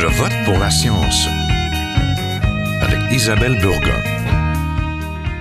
Je 0.00 0.06
vote 0.06 0.32
pour 0.44 0.56
la 0.60 0.70
science 0.70 1.26
avec 2.80 3.00
Isabelle 3.10 3.58
Burgon. 3.58 4.00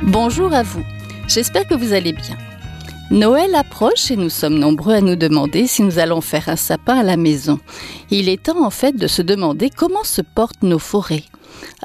Bonjour 0.02 0.52
à 0.52 0.64
vous. 0.64 0.84
J'espère 1.28 1.68
que 1.68 1.76
vous 1.76 1.94
allez 1.94 2.12
bien. 2.12 2.36
Noël 3.12 3.54
approche 3.54 4.10
et 4.10 4.16
nous 4.16 4.32
sommes 4.32 4.58
nombreux 4.58 4.96
à 4.96 5.02
nous 5.02 5.16
demander 5.16 5.68
si 5.68 5.84
nous 5.84 6.00
allons 6.00 6.22
faire 6.22 6.50
un 6.50 6.56
sapin 6.56 6.98
à 6.98 7.04
la 7.04 7.18
maison. 7.18 7.60
Il 8.10 8.30
est 8.30 8.42
temps 8.42 8.66
en 8.66 8.72
fait 8.72 8.96
de 8.96 9.06
se 9.06 9.22
demander 9.22 9.70
comment 9.70 10.04
se 10.04 10.24
portent 10.24 10.64
nos 10.64 10.80
forêts. 10.80 11.26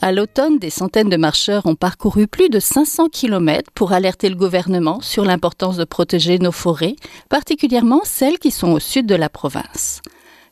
À 0.00 0.10
l'automne, 0.10 0.58
des 0.58 0.70
centaines 0.70 1.10
de 1.10 1.18
marcheurs 1.18 1.66
ont 1.66 1.74
parcouru 1.74 2.26
plus 2.26 2.48
de 2.48 2.58
500 2.58 3.10
km 3.10 3.70
pour 3.74 3.92
alerter 3.92 4.30
le 4.30 4.36
gouvernement 4.36 5.02
sur 5.02 5.26
l'importance 5.26 5.76
de 5.76 5.84
protéger 5.84 6.38
nos 6.38 6.52
forêts, 6.52 6.96
particulièrement 7.28 8.00
celles 8.04 8.38
qui 8.38 8.50
sont 8.50 8.72
au 8.72 8.80
sud 8.80 9.04
de 9.04 9.14
la 9.14 9.28
province. 9.28 10.00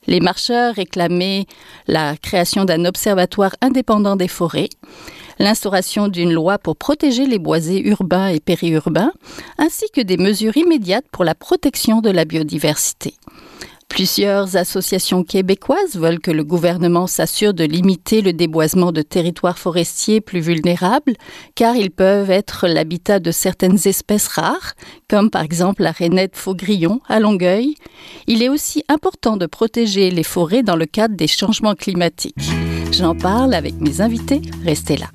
Les 0.06 0.20
marcheurs 0.20 0.74
réclamaient 0.74 1.46
la 1.86 2.16
création 2.16 2.64
d'un 2.64 2.84
observatoire 2.84 3.54
indépendant 3.60 4.16
des 4.16 4.28
forêts, 4.28 4.70
l'instauration 5.38 6.08
d'une 6.08 6.32
loi 6.32 6.58
pour 6.58 6.76
protéger 6.76 7.26
les 7.26 7.38
boisés 7.38 7.86
urbains 7.86 8.28
et 8.28 8.40
périurbains, 8.40 9.12
ainsi 9.58 9.84
que 9.92 10.00
des 10.00 10.16
mesures 10.16 10.56
immédiates 10.56 11.06
pour 11.12 11.24
la 11.24 11.34
protection 11.34 12.00
de 12.00 12.10
la 12.10 12.24
biodiversité. 12.24 13.14
Plusieurs 13.90 14.56
associations 14.56 15.24
québécoises 15.24 15.96
veulent 15.96 16.20
que 16.20 16.30
le 16.30 16.44
gouvernement 16.44 17.08
s'assure 17.08 17.52
de 17.52 17.64
limiter 17.64 18.22
le 18.22 18.32
déboisement 18.32 18.92
de 18.92 19.02
territoires 19.02 19.58
forestiers 19.58 20.20
plus 20.20 20.40
vulnérables, 20.40 21.14
car 21.56 21.76
ils 21.76 21.90
peuvent 21.90 22.30
être 22.30 22.68
l'habitat 22.68 23.18
de 23.18 23.32
certaines 23.32 23.78
espèces 23.86 24.28
rares, 24.28 24.74
comme 25.08 25.28
par 25.28 25.42
exemple 25.42 25.82
la 25.82 25.90
rainette 25.90 26.36
faugrillon 26.36 27.00
à 27.08 27.20
Longueuil. 27.20 27.74
Il 28.28 28.42
est 28.42 28.48
aussi 28.48 28.84
important 28.88 29.36
de 29.36 29.46
protéger 29.46 30.10
les 30.10 30.22
forêts 30.22 30.62
dans 30.62 30.76
le 30.76 30.86
cadre 30.86 31.16
des 31.16 31.26
changements 31.26 31.74
climatiques. 31.74 32.50
J'en 32.92 33.14
parle 33.14 33.52
avec 33.54 33.74
mes 33.80 34.00
invités, 34.00 34.40
restez 34.64 34.96
là. 34.96 35.08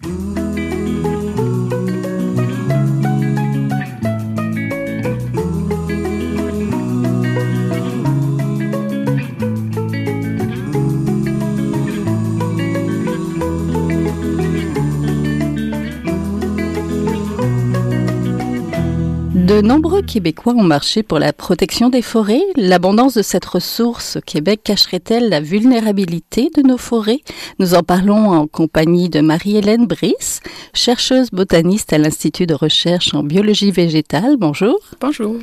De 19.45 19.61
nombreux 19.61 20.01
Québécois 20.01 20.55
ont 20.57 20.63
marché 20.63 21.03
pour 21.03 21.19
la 21.19 21.31
protection 21.31 21.89
des 21.89 22.01
forêts. 22.01 22.41
L'abondance 22.55 23.13
de 23.13 23.21
cette 23.21 23.45
ressource 23.45 24.15
au 24.15 24.21
Québec 24.21 24.61
cacherait-elle 24.63 25.29
la 25.29 25.39
vulnérabilité 25.39 26.49
de 26.55 26.63
nos 26.63 26.79
forêts? 26.79 27.19
Nous 27.59 27.75
en 27.75 27.83
parlons 27.83 28.31
en 28.31 28.47
compagnie 28.47 29.07
de 29.07 29.21
Marie-Hélène 29.21 29.85
Brice, 29.85 30.39
chercheuse 30.73 31.29
botaniste 31.29 31.93
à 31.93 31.99
l'Institut 31.99 32.47
de 32.47 32.55
recherche 32.55 33.13
en 33.13 33.21
biologie 33.21 33.69
végétale. 33.69 34.37
Bonjour. 34.37 34.79
Bonjour. 34.99 35.37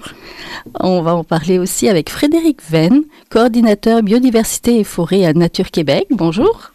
On 0.80 1.00
va 1.02 1.14
en 1.14 1.22
parler 1.22 1.60
aussi 1.60 1.88
avec 1.88 2.10
Frédéric 2.10 2.58
Venn, 2.68 3.04
coordinateur 3.30 4.02
biodiversité 4.02 4.80
et 4.80 4.84
forêt 4.84 5.24
à 5.26 5.32
Nature 5.32 5.70
Québec. 5.70 6.08
Bonjour. 6.10 6.72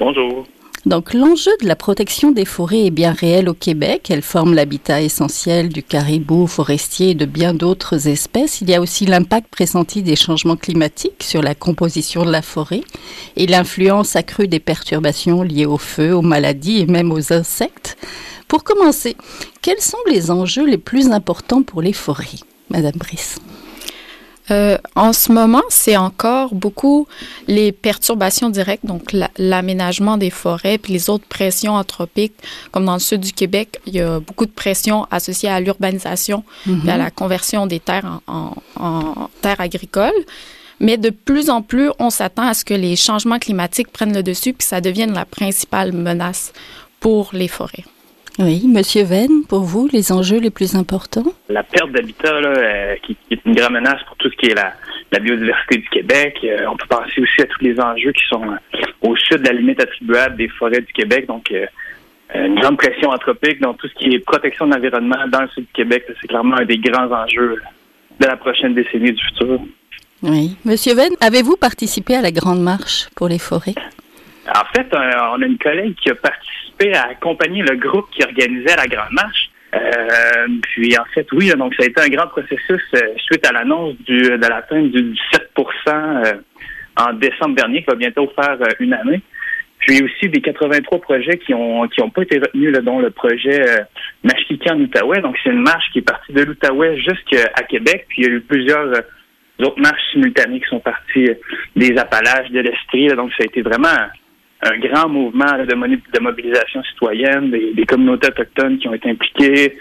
Bonjour. 0.00 0.46
Donc 0.86 1.12
l'enjeu 1.12 1.50
de 1.60 1.66
la 1.66 1.76
protection 1.76 2.32
des 2.32 2.46
forêts 2.46 2.86
est 2.86 2.90
bien 2.90 3.12
réel 3.12 3.50
au 3.50 3.54
Québec. 3.54 4.10
Elles 4.10 4.22
forment 4.22 4.54
l'habitat 4.54 5.02
essentiel 5.02 5.68
du 5.68 5.82
caribou 5.82 6.46
forestier 6.46 7.10
et 7.10 7.14
de 7.14 7.26
bien 7.26 7.52
d'autres 7.52 8.08
espèces. 8.08 8.62
Il 8.62 8.70
y 8.70 8.74
a 8.74 8.80
aussi 8.80 9.04
l'impact 9.04 9.48
pressenti 9.50 10.02
des 10.02 10.16
changements 10.16 10.56
climatiques 10.56 11.22
sur 11.22 11.42
la 11.42 11.54
composition 11.54 12.24
de 12.24 12.30
la 12.30 12.40
forêt 12.40 12.80
et 13.36 13.46
l'influence 13.46 14.16
accrue 14.16 14.48
des 14.48 14.60
perturbations 14.60 15.42
liées 15.42 15.66
au 15.66 15.78
feu, 15.78 16.14
aux 16.14 16.22
maladies 16.22 16.80
et 16.80 16.86
même 16.86 17.12
aux 17.12 17.32
insectes. 17.32 17.98
Pour 18.48 18.64
commencer, 18.64 19.16
quels 19.60 19.80
sont 19.80 19.98
les 20.08 20.30
enjeux 20.30 20.66
les 20.66 20.78
plus 20.78 21.12
importants 21.12 21.62
pour 21.62 21.82
les 21.82 21.92
forêts, 21.92 22.40
Madame 22.70 22.96
Brice? 22.96 23.38
Euh, 24.50 24.78
en 24.96 25.12
ce 25.12 25.32
moment, 25.32 25.62
c'est 25.68 25.96
encore 25.96 26.54
beaucoup 26.54 27.06
les 27.46 27.72
perturbations 27.72 28.50
directes, 28.50 28.84
donc 28.84 29.14
l'aménagement 29.38 30.16
des 30.16 30.30
forêts, 30.30 30.78
puis 30.78 30.92
les 30.92 31.10
autres 31.10 31.26
pressions 31.26 31.74
anthropiques, 31.74 32.34
comme 32.72 32.84
dans 32.84 32.94
le 32.94 33.00
sud 33.00 33.20
du 33.20 33.32
Québec, 33.32 33.80
il 33.86 33.94
y 33.94 34.00
a 34.00 34.20
beaucoup 34.20 34.46
de 34.46 34.50
pressions 34.50 35.06
associées 35.10 35.48
à 35.48 35.60
l'urbanisation 35.60 36.44
et 36.66 36.90
à 36.90 36.94
mhm. 36.94 36.98
la 36.98 37.10
conversion 37.10 37.66
des 37.66 37.80
terres 37.80 38.20
en, 38.26 38.54
en 38.76 39.30
terres 39.42 39.60
agricoles. 39.60 40.12
Mais 40.80 40.96
de 40.96 41.10
plus 41.10 41.50
en 41.50 41.60
plus, 41.60 41.90
on 41.98 42.08
s'attend 42.08 42.46
à 42.48 42.54
ce 42.54 42.64
que 42.64 42.74
les 42.74 42.96
changements 42.96 43.38
climatiques 43.38 43.92
prennent 43.92 44.14
le 44.14 44.22
dessus, 44.22 44.54
puis 44.54 44.66
ça 44.66 44.80
devienne 44.80 45.12
la 45.12 45.26
principale 45.26 45.92
menace 45.92 46.52
pour 47.00 47.30
les 47.32 47.48
forêts. 47.48 47.84
Oui, 48.42 48.66
Monsieur 48.66 49.04
Venn, 49.04 49.44
pour 49.46 49.60
vous, 49.60 49.86
les 49.92 50.12
enjeux 50.12 50.38
les 50.38 50.48
plus 50.48 50.74
importants? 50.74 51.30
La 51.50 51.62
perte 51.62 51.92
d'habitat, 51.92 52.32
euh, 52.32 52.94
qui, 53.02 53.14
est 53.30 53.38
une 53.44 53.54
grande 53.54 53.74
menace 53.74 54.02
pour 54.06 54.16
tout 54.16 54.30
ce 54.30 54.36
qui 54.36 54.46
est 54.46 54.54
la, 54.54 54.72
biodiversité 55.20 55.76
du 55.76 55.88
Québec. 55.90 56.38
Euh, 56.44 56.64
on 56.72 56.74
peut 56.74 56.86
penser 56.88 57.20
aussi 57.20 57.42
à 57.42 57.44
tous 57.44 57.62
les 57.62 57.78
enjeux 57.78 58.12
qui 58.12 58.26
sont 58.30 58.42
euh, 58.42 58.78
au 59.02 59.14
sud 59.14 59.42
de 59.42 59.48
la 59.48 59.52
limite 59.52 59.82
attribuable 59.82 60.36
des 60.36 60.48
forêts 60.48 60.80
du 60.80 60.92
Québec. 60.94 61.26
Donc, 61.26 61.52
une 62.34 62.58
grande 62.60 62.78
pression 62.78 63.10
anthropique 63.10 63.60
dans 63.60 63.74
tout 63.74 63.88
ce 63.88 63.94
qui 63.94 64.14
est 64.14 64.20
protection 64.20 64.66
de 64.66 64.74
l'environnement 64.74 65.28
dans 65.28 65.42
le 65.42 65.48
sud 65.48 65.64
du 65.64 65.72
Québec. 65.74 66.06
C'est 66.20 66.28
clairement 66.28 66.56
un 66.56 66.64
des 66.64 66.78
grands 66.78 67.12
enjeux 67.12 67.60
de 68.20 68.26
la 68.26 68.36
prochaine 68.38 68.72
décennie 68.72 69.12
du 69.12 69.22
futur. 69.22 69.60
Oui. 70.22 70.56
Monsieur 70.64 70.94
Venn, 70.94 71.12
avez-vous 71.20 71.56
participé 71.56 72.14
à 72.14 72.22
la 72.22 72.30
Grande 72.30 72.62
Marche 72.62 73.08
pour 73.16 73.28
les 73.28 73.38
forêts? 73.38 73.74
En 74.48 74.64
fait, 74.74 74.86
on 74.92 75.42
a 75.42 75.46
une 75.46 75.58
collègue 75.58 75.94
qui 75.96 76.10
a 76.10 76.14
participé 76.14 76.94
à 76.94 77.08
accompagner 77.08 77.62
le 77.62 77.76
groupe 77.76 78.08
qui 78.10 78.22
organisait 78.24 78.76
la 78.76 78.86
Grande 78.86 79.12
Marche. 79.12 79.50
Euh, 79.74 80.48
puis 80.62 80.98
en 80.98 81.04
fait, 81.14 81.26
oui, 81.32 81.50
donc 81.56 81.74
ça 81.74 81.84
a 81.84 81.86
été 81.86 82.00
un 82.00 82.08
grand 82.08 82.26
processus 82.26 82.82
euh, 82.94 83.14
suite 83.18 83.46
à 83.46 83.52
l'annonce 83.52 83.94
de 84.06 84.34
l'atteinte 84.34 84.90
du 84.90 85.14
17% 85.56 85.66
euh, 85.86 86.32
en 86.96 87.12
décembre 87.12 87.54
dernier, 87.54 87.80
qui 87.80 87.86
va 87.86 87.94
bientôt 87.94 88.30
faire 88.34 88.58
une 88.80 88.92
année. 88.94 89.20
Puis 89.78 90.02
aussi 90.02 90.28
des 90.28 90.40
83 90.40 91.00
projets 91.00 91.38
qui 91.38 91.54
ont 91.54 91.86
qui 91.88 92.02
ont 92.02 92.10
pas 92.10 92.22
été 92.22 92.38
retenus, 92.38 92.72
dont 92.82 92.98
le 92.98 93.10
projet 93.10 93.62
euh, 93.66 93.84
en 94.70 94.80
Outaouais. 94.80 95.20
Donc 95.20 95.36
c'est 95.42 95.50
une 95.50 95.62
marche 95.62 95.84
qui 95.92 96.00
est 96.00 96.02
partie 96.02 96.32
de 96.32 96.42
l'Outaouais 96.42 96.98
jusqu'à 96.98 97.62
Québec. 97.68 98.06
Puis 98.08 98.22
il 98.22 98.28
y 98.28 98.30
a 98.30 98.34
eu 98.34 98.40
plusieurs 98.40 98.92
autres 99.60 99.80
marches 99.80 100.02
simultanées 100.12 100.60
qui 100.60 100.68
sont 100.68 100.80
parties 100.80 101.30
des 101.76 101.96
Appalaches, 101.96 102.50
de 102.50 102.60
l'Estrie. 102.60 103.08
Donc 103.08 103.30
ça 103.30 103.42
a 103.42 103.46
été 103.46 103.62
vraiment 103.62 103.88
un 104.62 104.78
grand 104.78 105.08
mouvement 105.08 105.58
de, 105.58 105.64
de, 105.64 106.20
mobilisation 106.20 106.82
citoyenne, 106.82 107.50
des, 107.50 107.86
communautés 107.86 108.28
autochtones 108.28 108.78
qui 108.78 108.88
ont 108.88 108.94
été 108.94 109.10
impliquées, 109.10 109.78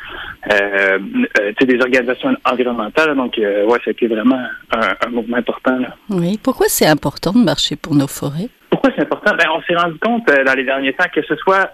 euh, 0.51 0.97
euh 1.39 1.65
des 1.65 1.81
organisations 1.81 2.35
environnementales. 2.45 3.15
Donc, 3.15 3.37
euh, 3.37 3.65
ouais, 3.65 3.77
ça 3.83 3.89
a 3.89 3.91
été 3.91 4.07
vraiment 4.07 4.41
un, 4.71 5.09
mouvement 5.09 5.37
important. 5.37 5.79
Oui. 6.09 6.39
Pourquoi 6.41 6.67
c'est 6.69 6.87
important 6.87 7.33
de 7.33 7.39
marcher 7.39 7.75
pour 7.75 7.93
nos 7.93 8.07
forêts? 8.07 8.49
Pourquoi 8.69 8.91
c'est 8.95 9.03
important? 9.03 9.35
Ben, 9.35 9.47
on 9.53 9.61
s'est 9.63 9.75
rendu 9.75 9.99
compte 9.99 10.29
euh, 10.29 10.43
dans 10.45 10.53
les 10.53 10.63
derniers 10.63 10.93
temps 10.93 11.09
que 11.13 11.21
ce 11.23 11.35
soit 11.35 11.71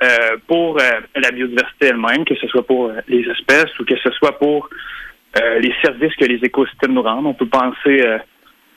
pour 0.47 0.77
la 0.77 1.31
biodiversité 1.31 1.87
elle-même, 1.87 2.25
que 2.25 2.35
ce 2.35 2.47
soit 2.47 2.65
pour 2.65 2.91
les 3.07 3.21
espèces 3.29 3.77
ou 3.79 3.85
que 3.85 3.95
ce 3.97 4.09
soit 4.11 4.37
pour 4.39 4.69
les 5.59 5.73
services 5.83 6.15
que 6.15 6.23
les 6.23 6.39
écosystèmes 6.43 6.93
nous 6.93 7.01
rendent. 7.01 7.25
On 7.25 7.33
peut 7.33 7.47
penser 7.47 8.01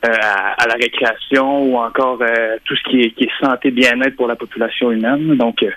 euh, 0.07 0.11
à, 0.11 0.65
la 0.69 0.75
récréation 0.75 1.65
ou 1.65 1.77
encore 1.77 2.19
euh, 2.23 2.57
tout 2.65 2.77
ce 2.77 2.89
qui 2.89 3.01
est, 3.01 3.11
qui 3.11 3.25
est 3.25 3.45
santé 3.45 3.73
bien-être 3.73 4.15
pour 4.15 4.29
la 4.29 4.37
population 4.37 4.93
humaine. 4.93 5.35
Donc, 5.37 5.61
euh, 5.65 5.71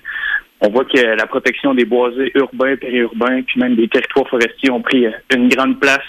on 0.60 0.70
voit 0.70 0.86
que 0.86 1.00
la 1.00 1.26
protection 1.26 1.74
des 1.74 1.86
boisés 1.86 2.32
urbains, 2.36 2.76
périurbains, 2.76 3.42
puis 3.42 3.60
même 3.60 3.76
des 3.76 3.88
territoires 3.88 4.28
forestiers 4.28 4.70
ont 4.70 4.82
pris 4.82 5.08
une 5.34 5.50
grande 5.50 5.80
place. 5.80 6.06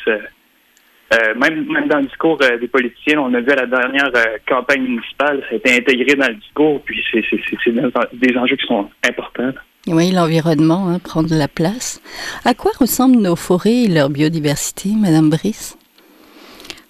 même, 1.37 1.67
dans 1.89 2.01
le 2.01 2.05
discours 2.05 2.37
des 2.37 2.69
politiciens, 2.69 3.21
on 3.21 3.33
a 3.33 3.41
vu 3.41 3.51
à 3.51 3.57
la 3.57 3.67
dernière 3.67 4.13
campagne 4.47 4.83
municipale, 4.83 5.43
ça 5.49 5.55
a 5.55 5.57
été 5.57 5.77
intégré 5.77 6.15
dans 6.15 6.29
le 6.29 6.35
discours, 6.35 6.83
puis 6.85 7.03
c'est 7.11 7.23
des 8.13 8.37
enjeux 8.37 8.57
qui 8.57 8.67
sont 8.67 8.91
importants. 9.09 9.53
Oui, 9.87 10.13
l'environnement 10.13 10.91
hein, 10.91 10.99
prend 10.99 11.23
de 11.23 11.35
la 11.35 11.49
place. 11.49 12.03
À 12.45 12.53
quoi 12.53 12.73
ressemblent 12.79 13.23
nos 13.23 13.37
forêts 13.37 13.85
et 13.85 13.89
leur 13.89 14.11
biodiversité, 14.11 14.91
Madame 14.95 15.31
Brice? 15.31 15.79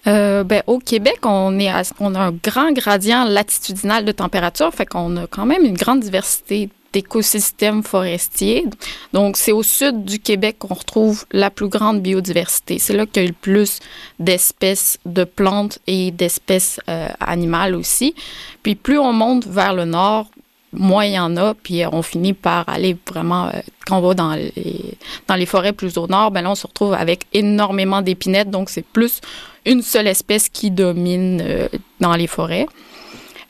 Euh, 0.05 0.43
ben, 0.43 0.63
au 0.67 0.79
Québec, 0.79 1.19
on, 1.23 1.57
est 1.59 1.71
on 1.99 2.15
a 2.15 2.19
un 2.19 2.31
grand 2.31 2.71
gradient 2.71 3.23
latitudinal 3.23 4.03
de 4.05 4.11
température, 4.11 4.73
fait 4.73 4.85
qu'on 4.85 5.15
a 5.17 5.27
quand 5.27 5.45
même 5.45 5.63
une 5.63 5.77
grande 5.77 6.01
diversité 6.01 6.69
d'écosystèmes 6.91 7.83
forestiers. 7.83 8.65
Donc, 9.13 9.35
c'est 9.37 9.51
au 9.51 9.63
sud 9.63 10.05
du 10.05 10.19
Québec 10.19 10.57
qu'on 10.59 10.75
retrouve 10.75 11.25
la 11.31 11.49
plus 11.49 11.67
grande 11.67 12.01
biodiversité. 12.01 12.77
C'est 12.77 12.93
là 12.93 13.05
qu'il 13.05 13.23
y 13.23 13.25
a 13.25 13.29
le 13.29 13.33
plus 13.33 13.79
d'espèces 14.19 14.99
de 15.05 15.23
plantes 15.23 15.79
et 15.87 16.11
d'espèces 16.11 16.79
euh, 16.89 17.07
animales 17.19 17.75
aussi. 17.75 18.13
Puis, 18.61 18.75
plus 18.75 18.99
on 18.99 19.11
monte 19.11 19.47
vers 19.47 19.73
le 19.73 19.85
nord, 19.85 20.27
moins 20.71 21.05
il 21.05 21.13
y 21.13 21.19
en 21.19 21.35
a, 21.37 21.53
puis 21.53 21.83
on 21.91 22.01
finit 22.01 22.33
par 22.33 22.67
aller 22.67 22.97
vraiment, 23.07 23.47
euh, 23.47 23.59
quand 23.87 23.97
on 23.97 24.01
va 24.01 24.13
dans 24.13 24.33
les, 24.33 24.97
dans 25.27 25.35
les 25.35 25.45
forêts 25.45 25.73
plus 25.73 25.97
au 25.97 26.07
nord, 26.07 26.31
ben 26.31 26.41
là, 26.41 26.51
on 26.51 26.55
se 26.55 26.67
retrouve 26.67 26.93
avec 26.93 27.25
énormément 27.33 28.01
d'épinettes, 28.01 28.49
donc 28.49 28.69
c'est 28.69 28.85
plus 28.85 29.21
une 29.65 29.81
seule 29.81 30.07
espèce 30.07 30.49
qui 30.49 30.71
domine 30.71 31.41
euh, 31.43 31.67
dans 31.99 32.15
les 32.15 32.27
forêts. 32.27 32.67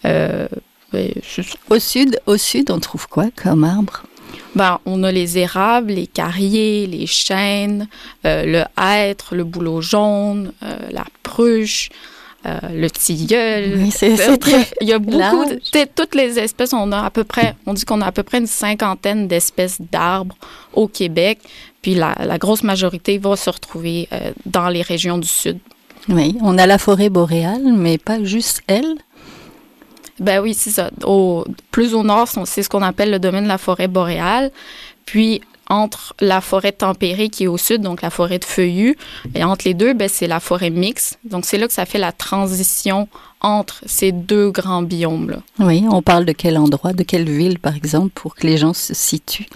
Euh, 0.06 0.48
Au 1.70 1.80
sud, 1.80 2.20
au 2.28 2.38
sud, 2.38 2.70
on 2.70 2.80
trouve 2.80 3.08
quoi 3.08 3.26
comme 3.36 3.64
arbre? 3.64 4.04
Ben, 4.56 4.80
on 4.86 5.04
a 5.04 5.12
les 5.12 5.38
érables, 5.40 5.94
les 5.94 6.08
carriers, 6.08 6.86
les 6.86 7.08
chênes, 7.08 7.88
euh, 8.26 8.46
le 8.46 8.64
hêtre, 8.82 9.36
le 9.36 9.44
bouleau 9.44 9.82
jaune, 9.82 10.54
la 10.92 11.06
pruche, 11.24 11.90
euh, 12.46 12.60
le 12.72 12.90
tilleul. 12.92 13.76
Oui, 13.78 13.92
c'est 13.92 14.16
très 14.38 14.68
Il 14.82 14.88
y 14.88 14.94
a 14.94 15.00
beaucoup, 15.00 15.46
de, 15.46 15.60
toutes 15.96 16.14
les 16.14 16.38
espèces. 16.38 16.74
On 16.74 16.92
a 16.92 17.06
à 17.06 17.10
peu 17.10 17.24
près, 17.24 17.56
on 17.66 17.74
dit 17.74 17.86
qu'on 17.86 18.02
a 18.02 18.08
à 18.08 18.12
peu 18.12 18.24
près 18.24 18.38
une 18.38 18.48
cinquantaine 18.48 19.28
d'espèces 19.28 19.80
d'arbres 19.80 20.36
au 20.74 20.88
Québec. 20.88 21.40
Puis 21.82 21.96
la, 21.96 22.16
la, 22.24 22.38
grosse 22.38 22.64
majorité 22.64 23.18
va 23.18 23.36
se 23.36 23.50
retrouver 23.50 24.08
dans 24.46 24.70
les 24.70 24.82
régions 24.82 25.18
du 25.18 25.28
sud. 25.28 25.60
Oui, 26.10 26.38
on 26.42 26.58
a 26.58 26.66
la 26.66 26.78
forêt 26.78 27.10
boréale, 27.10 27.74
mais 27.74 27.98
pas 27.98 28.24
juste 28.24 28.62
elle. 28.68 28.96
Ben 30.20 30.42
oui, 30.42 30.54
c'est 30.54 30.70
ça. 30.70 30.92
Au, 31.04 31.46
plus 31.72 31.94
au 31.94 32.04
nord, 32.04 32.28
c'est 32.46 32.64
ce 32.64 32.70
qu'on 32.70 32.82
appelle 32.82 33.12
le 33.12 33.20
domaine 33.20 33.44
de 33.44 33.50
la 33.50 33.58
forêt 33.58 33.88
boréale. 33.88 34.52
Puis 35.06 35.42
entre 35.70 36.14
la 36.20 36.42
forêt 36.42 36.72
tempérée 36.72 37.30
qui 37.30 37.46
est 37.46 37.48
au 37.48 37.58
sud, 37.58 37.82
donc 37.82 38.02
la 38.02 38.10
forêt 38.10 38.38
de 38.38 38.46
feuillus, 38.46 38.98
et 39.34 39.44
entre 39.44 39.66
les 39.66 39.74
deux, 39.74 39.94
ben, 39.94 40.10
c'est 40.10 40.28
la 40.28 40.40
forêt 40.40 40.70
mixte. 40.70 41.20
Donc 41.24 41.46
c'est 41.46 41.58
là 41.58 41.68
que 41.68 41.74
ça 41.74 41.86
fait 41.86 42.00
la 42.00 42.12
transition 42.12 43.08
entre 43.42 43.82
ces 43.86 44.12
deux 44.12 44.52
grands 44.52 44.84
biomes-là. 44.84 45.38
Oui, 45.60 45.86
on 45.90 46.02
parle 46.02 46.26
de 46.26 46.34
quel 46.34 46.58
endroit, 46.58 46.94
de 46.94 47.04
quelle 47.04 47.30
ville, 47.30 47.60
par 47.60 47.76
exemple, 47.76 48.10
pour 48.14 48.36
que 48.36 48.46
les 48.46 48.58
gens 48.58 48.74
se 48.74 48.94
situent? 48.94 49.48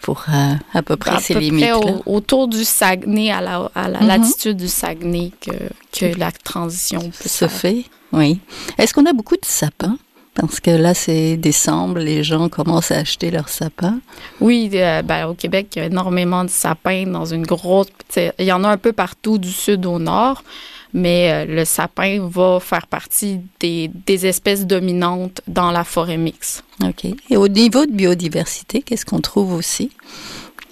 Pour 0.00 0.24
euh, 0.28 0.54
à 0.74 0.82
peu 0.82 0.96
près 0.96 1.20
ces 1.20 1.34
limites 1.34 1.70
près 1.70 2.02
autour 2.06 2.48
du 2.48 2.64
Saguenay, 2.64 3.30
à 3.30 3.40
la, 3.40 3.70
à 3.74 3.88
la 3.88 4.00
mhm. 4.00 4.06
latitude 4.06 4.56
du 4.56 4.68
Saguenay, 4.68 5.32
que, 5.40 5.50
que 5.92 6.18
la 6.18 6.32
transition 6.32 7.00
peut 7.00 7.28
se 7.28 7.48
fait. 7.48 7.84
Oui. 8.12 8.40
Est-ce 8.78 8.94
qu'on 8.94 9.06
a 9.06 9.12
beaucoup 9.12 9.36
de 9.36 9.44
sapins? 9.44 9.98
Parce 10.34 10.60
que 10.60 10.70
là, 10.70 10.94
c'est 10.94 11.36
décembre, 11.36 11.98
les 11.98 12.22
gens 12.22 12.48
commencent 12.48 12.92
à 12.92 12.98
acheter 12.98 13.32
leurs 13.32 13.48
sapins. 13.48 13.98
Oui, 14.40 14.70
euh, 14.74 15.02
ben, 15.02 15.26
au 15.26 15.34
Québec, 15.34 15.68
il 15.74 15.78
y 15.80 15.82
a 15.82 15.86
énormément 15.86 16.44
de 16.44 16.50
sapins 16.50 17.06
dans 17.06 17.24
une 17.24 17.44
grosse... 17.44 17.88
Il 18.16 18.44
y 18.44 18.52
en 18.52 18.62
a 18.62 18.68
un 18.68 18.76
peu 18.76 18.92
partout 18.92 19.38
du 19.38 19.50
sud 19.50 19.84
au 19.84 19.98
nord, 19.98 20.44
mais 20.94 21.30
euh, 21.30 21.44
le 21.44 21.64
sapin 21.64 22.26
va 22.28 22.60
faire 22.60 22.86
partie 22.86 23.40
des, 23.60 23.90
des, 24.06 24.26
espèces 24.26 24.66
dominantes 24.66 25.40
dans 25.46 25.70
la 25.70 25.84
forêt 25.84 26.16
mixte. 26.16 26.64
OK. 26.82 27.06
Et 27.30 27.36
au 27.36 27.48
niveau 27.48 27.86
de 27.86 27.92
biodiversité, 27.92 28.82
qu'est-ce 28.82 29.04
qu'on 29.04 29.20
trouve 29.20 29.52
aussi? 29.52 29.90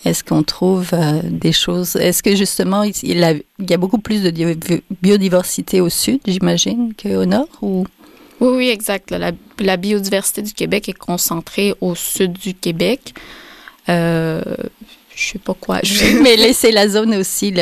Est-ce 0.04 0.22
qu'on 0.22 0.42
trouve 0.42 0.90
euh, 0.92 1.20
des 1.24 1.52
choses? 1.52 1.96
Est-ce 1.96 2.22
que 2.22 2.36
justement 2.36 2.84
il, 2.84 2.94
y 3.02 3.74
a 3.74 3.76
beaucoup 3.76 3.98
plus 3.98 4.22
de 4.22 4.30
biodiversité 5.02 5.80
au 5.80 5.88
sud, 5.88 6.20
j'imagine, 6.26 6.92
qu'au 6.94 7.24
nord 7.24 7.48
ou? 7.60 7.84
Oui, 8.40 8.48
oui, 8.56 8.68
exact. 8.68 9.14
La, 9.58 9.76
biodiversité 9.76 10.42
du 10.42 10.52
Québec 10.52 10.88
est 10.88 10.98
concentrée 10.98 11.74
au 11.80 11.94
sud 11.94 12.34
du 12.34 12.54
Québec. 12.54 13.14
Euh, 13.88 14.42
je 15.16 15.30
sais 15.32 15.38
pas 15.38 15.54
quoi. 15.54 15.80
Mais 16.22 16.36
laisser 16.36 16.70
la 16.70 16.88
zone 16.88 17.14
aussi, 17.14 17.52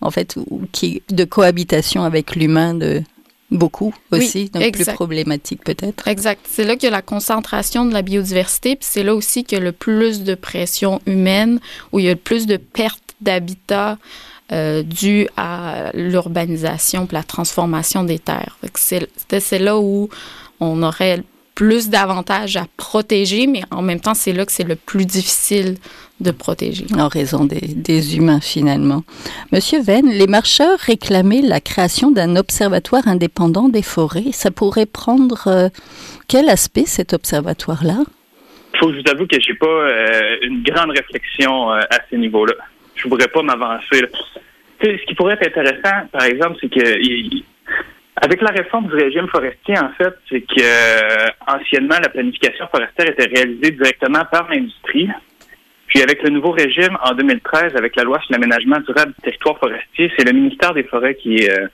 en 0.00 0.10
fait, 0.10 0.36
qui 0.70 1.02
de 1.10 1.24
cohabitation 1.24 2.04
avec 2.04 2.36
l'humain 2.36 2.74
de 2.74 3.02
beaucoup 3.50 3.94
aussi, 4.10 4.48
donc 4.48 4.72
plus 4.72 4.86
problématique 4.86 5.62
peut-être. 5.62 6.08
Exact. 6.08 6.40
C'est 6.48 6.64
là 6.64 6.74
qu'il 6.74 6.84
y 6.84 6.86
a 6.86 6.90
la 6.90 7.02
concentration 7.02 7.84
de 7.84 7.92
la 7.92 8.00
biodiversité, 8.00 8.76
puis 8.76 8.88
c'est 8.90 9.02
là 9.02 9.14
aussi 9.14 9.44
qu'il 9.44 9.58
y 9.58 9.60
a 9.60 9.64
le 9.64 9.72
plus 9.72 10.22
de 10.22 10.34
pression 10.34 11.00
humaine, 11.06 11.60
où 11.92 11.98
il 11.98 12.06
y 12.06 12.08
a 12.08 12.12
le 12.12 12.16
plus 12.16 12.46
de 12.46 12.56
pertes 12.56 13.14
d'habitat 13.20 13.98
euh, 14.52 14.82
dû 14.82 15.28
à 15.36 15.90
l'urbanisation 15.94 17.06
la 17.12 17.22
transformation 17.22 18.04
des 18.04 18.18
terres. 18.18 18.58
C'est 18.74 19.58
là 19.58 19.78
où 19.78 20.08
on 20.60 20.82
aurait 20.82 21.22
plus 21.62 21.90
d'avantages 21.90 22.56
à 22.56 22.64
protéger, 22.76 23.46
mais 23.46 23.62
en 23.70 23.82
même 23.82 24.00
temps, 24.00 24.14
c'est 24.14 24.32
là 24.32 24.44
que 24.44 24.50
c'est 24.50 24.66
le 24.66 24.74
plus 24.74 25.06
difficile 25.06 25.76
de 26.18 26.32
protéger. 26.32 26.86
En 26.98 27.06
raison 27.06 27.44
des, 27.44 28.16
humains, 28.16 28.40
finalement. 28.40 29.04
Monsieur 29.52 29.80
Venn, 29.80 30.08
les 30.10 30.26
marcheurs 30.26 30.76
réclamaient 30.80 31.40
la 31.40 31.60
création 31.60 32.10
d'un 32.10 32.34
observatoire 32.34 33.06
indépendant 33.06 33.68
des 33.68 33.82
forêts. 33.82 34.32
Ça 34.32 34.50
pourrait 34.50 34.86
prendre 34.86 35.46
euh, 35.46 35.68
quel 36.26 36.48
aspect, 36.48 36.84
cet 36.84 37.12
observatoire-là? 37.12 37.98
Il 38.74 38.78
faut 38.80 38.88
que 38.88 38.94
je 38.94 39.00
vous 39.00 39.10
avoue 39.12 39.28
que 39.28 39.40
je 39.40 39.52
n'ai 39.52 39.58
pas 39.58 39.66
euh, 39.66 40.36
une 40.42 40.64
grande 40.64 40.90
réflexion 40.90 41.70
euh, 41.70 41.78
à 41.90 42.00
ce 42.10 42.16
niveau-là. 42.16 42.54
Je 42.96 43.06
ne 43.06 43.10
voudrais 43.10 43.28
pas 43.28 43.42
m'avancer. 43.44 44.02
Ce 44.82 45.06
qui 45.06 45.14
pourrait 45.14 45.38
être 45.40 45.46
intéressant, 45.46 46.08
par 46.10 46.24
exemple, 46.24 46.56
c'est 46.60 46.70
que 46.70 46.98
avec 48.16 48.42
la 48.42 48.50
réforme 48.50 48.88
du 48.88 48.94
régime 48.94 49.26
forestier, 49.28 49.78
en 49.78 49.90
fait, 49.92 50.14
c'est 50.28 50.42
que 50.42 51.50
anciennement, 51.50 51.96
la 52.02 52.10
planification 52.10 52.66
forestière 52.68 53.08
était 53.08 53.28
réalisée 53.34 53.70
directement 53.70 54.24
par 54.30 54.48
l'industrie. 54.50 55.08
Puis 55.86 56.02
avec 56.02 56.22
le 56.22 56.30
nouveau 56.30 56.52
régime 56.52 56.96
en 57.02 57.12
2013, 57.14 57.76
avec 57.76 57.96
la 57.96 58.04
loi 58.04 58.18
sur 58.20 58.32
l'aménagement 58.32 58.80
durable 58.80 59.12
du 59.12 59.22
territoire 59.22 59.58
forestier, 59.58 60.10
c'est 60.16 60.24
le 60.24 60.32
ministère 60.32 60.72
des 60.74 60.84
Forêts 60.84 61.14
qui 61.16 61.36
est, 61.36 61.50
euh, 61.50 61.66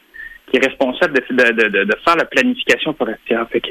qui 0.49 0.56
est 0.56 0.67
responsable 0.67 1.14
de, 1.14 1.52
de, 1.52 1.69
de, 1.69 1.85
de, 1.85 1.96
faire 2.05 2.17
la 2.17 2.25
planification 2.25 2.94
forestière. 2.94 3.46
Fait 3.50 3.61
que 3.61 3.69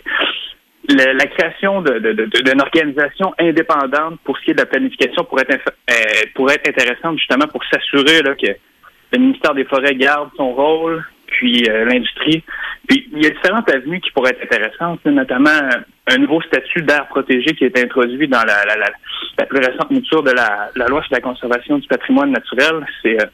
la 0.89 1.25
création 1.25 1.81
d'une 1.81 2.61
organisation 2.61 3.33
indépendante 3.39 4.19
pour 4.23 4.37
ce 4.37 4.43
qui 4.43 4.51
est 4.51 4.53
de 4.53 4.61
la 4.61 4.65
planification 4.65 5.25
pourrait 5.25 5.47
être, 5.49 5.69
euh, 5.89 6.25
pourrait 6.33 6.55
être 6.55 6.69
intéressante 6.69 7.17
justement 7.17 7.47
pour 7.47 7.61
s'assurer 7.65 8.21
que 8.41 8.55
le 9.11 9.19
ministère 9.19 9.53
des 9.53 9.65
Forêts 9.65 9.95
garde 9.95 10.29
son 10.37 10.53
rôle, 10.53 11.03
puis 11.37 11.63
euh, 11.69 11.85
l'industrie. 11.85 12.43
Puis 12.87 13.07
il 13.11 13.23
y 13.23 13.27
a 13.27 13.29
différentes 13.29 13.69
avenues 13.69 14.01
qui 14.01 14.11
pourraient 14.11 14.31
être 14.31 14.43
intéressantes, 14.43 15.05
notamment 15.05 15.49
euh, 15.49 15.79
un 16.07 16.17
nouveau 16.17 16.41
statut 16.41 16.81
d'air 16.81 17.07
protégé 17.07 17.53
qui 17.55 17.63
est 17.63 17.77
introduit 17.77 18.27
dans 18.27 18.43
la, 18.43 18.65
la, 18.65 18.75
la, 19.37 19.45
plus 19.45 19.59
récente 19.59 19.91
mouture 19.91 20.23
de 20.23 20.31
la, 20.31 20.87
loi 20.87 21.01
sur 21.03 21.13
la 21.13 21.21
conservation 21.21 21.77
du 21.77 21.87
patrimoine 21.87 22.31
naturel. 22.31 22.85
C'est 23.03 23.21
euh, 23.21 23.25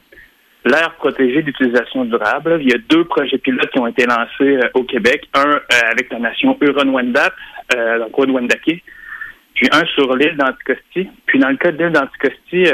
l'air 0.66 0.94
protégé 0.96 1.42
d'utilisation 1.42 2.04
durable. 2.04 2.58
Il 2.60 2.70
y 2.70 2.74
a 2.74 2.78
deux 2.90 3.04
projets 3.04 3.38
pilotes 3.38 3.70
qui 3.70 3.78
ont 3.78 3.86
été 3.86 4.04
lancés 4.04 4.58
au 4.74 4.84
Québec, 4.84 5.28
un 5.34 5.60
avec 5.90 6.10
la 6.10 6.18
nation 6.18 6.56
Huron-Wendat, 6.60 7.32
donc 7.98 8.18
Wendake, 8.18 8.82
puis 9.54 9.68
un 9.72 9.84
sur 9.94 10.14
l'île 10.16 10.36
d'Anticosti. 10.36 11.08
Puis 11.26 11.38
dans 11.38 11.50
le 11.50 11.56
cas 11.56 11.70
de 11.70 11.84
l'île 11.84 11.92
d'Anticosti, 11.92 12.64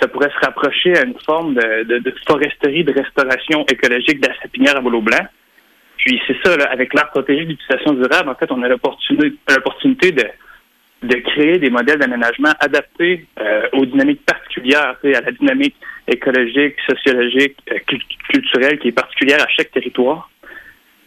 ça 0.00 0.08
pourrait 0.08 0.30
se 0.30 0.44
rapprocher 0.44 0.96
à 0.96 1.04
une 1.04 1.18
forme 1.24 1.54
de, 1.54 1.98
de, 1.98 2.14
foresterie, 2.26 2.84
de 2.84 2.92
restauration 2.92 3.64
écologique 3.66 4.20
de 4.20 4.28
la 4.28 4.36
sapinière 4.40 4.76
à 4.76 4.80
boulot 4.80 5.00
blanc. 5.00 5.26
Puis 5.98 6.20
c'est 6.26 6.36
ça, 6.44 6.54
avec 6.70 6.94
l'art 6.94 7.10
protégé 7.10 7.44
d'utilisation 7.44 7.94
durable, 7.94 8.28
en 8.28 8.34
fait, 8.34 8.50
on 8.52 8.62
a 8.62 8.68
l'opportunité 8.68 10.12
de, 10.12 10.24
de 11.02 11.16
créer 11.16 11.58
des 11.58 11.70
modèles 11.70 11.98
d'aménagement 11.98 12.52
adaptés 12.60 13.26
euh, 13.40 13.68
aux 13.72 13.86
dynamiques 13.86 14.24
particulières, 14.24 14.96
à 15.02 15.20
la 15.20 15.32
dynamique 15.32 15.76
écologique, 16.08 16.76
sociologique, 16.88 17.56
euh, 17.70 17.78
culturelle 18.30 18.78
qui 18.78 18.88
est 18.88 18.92
particulière 18.92 19.42
à 19.42 19.48
chaque 19.48 19.70
territoire. 19.70 20.30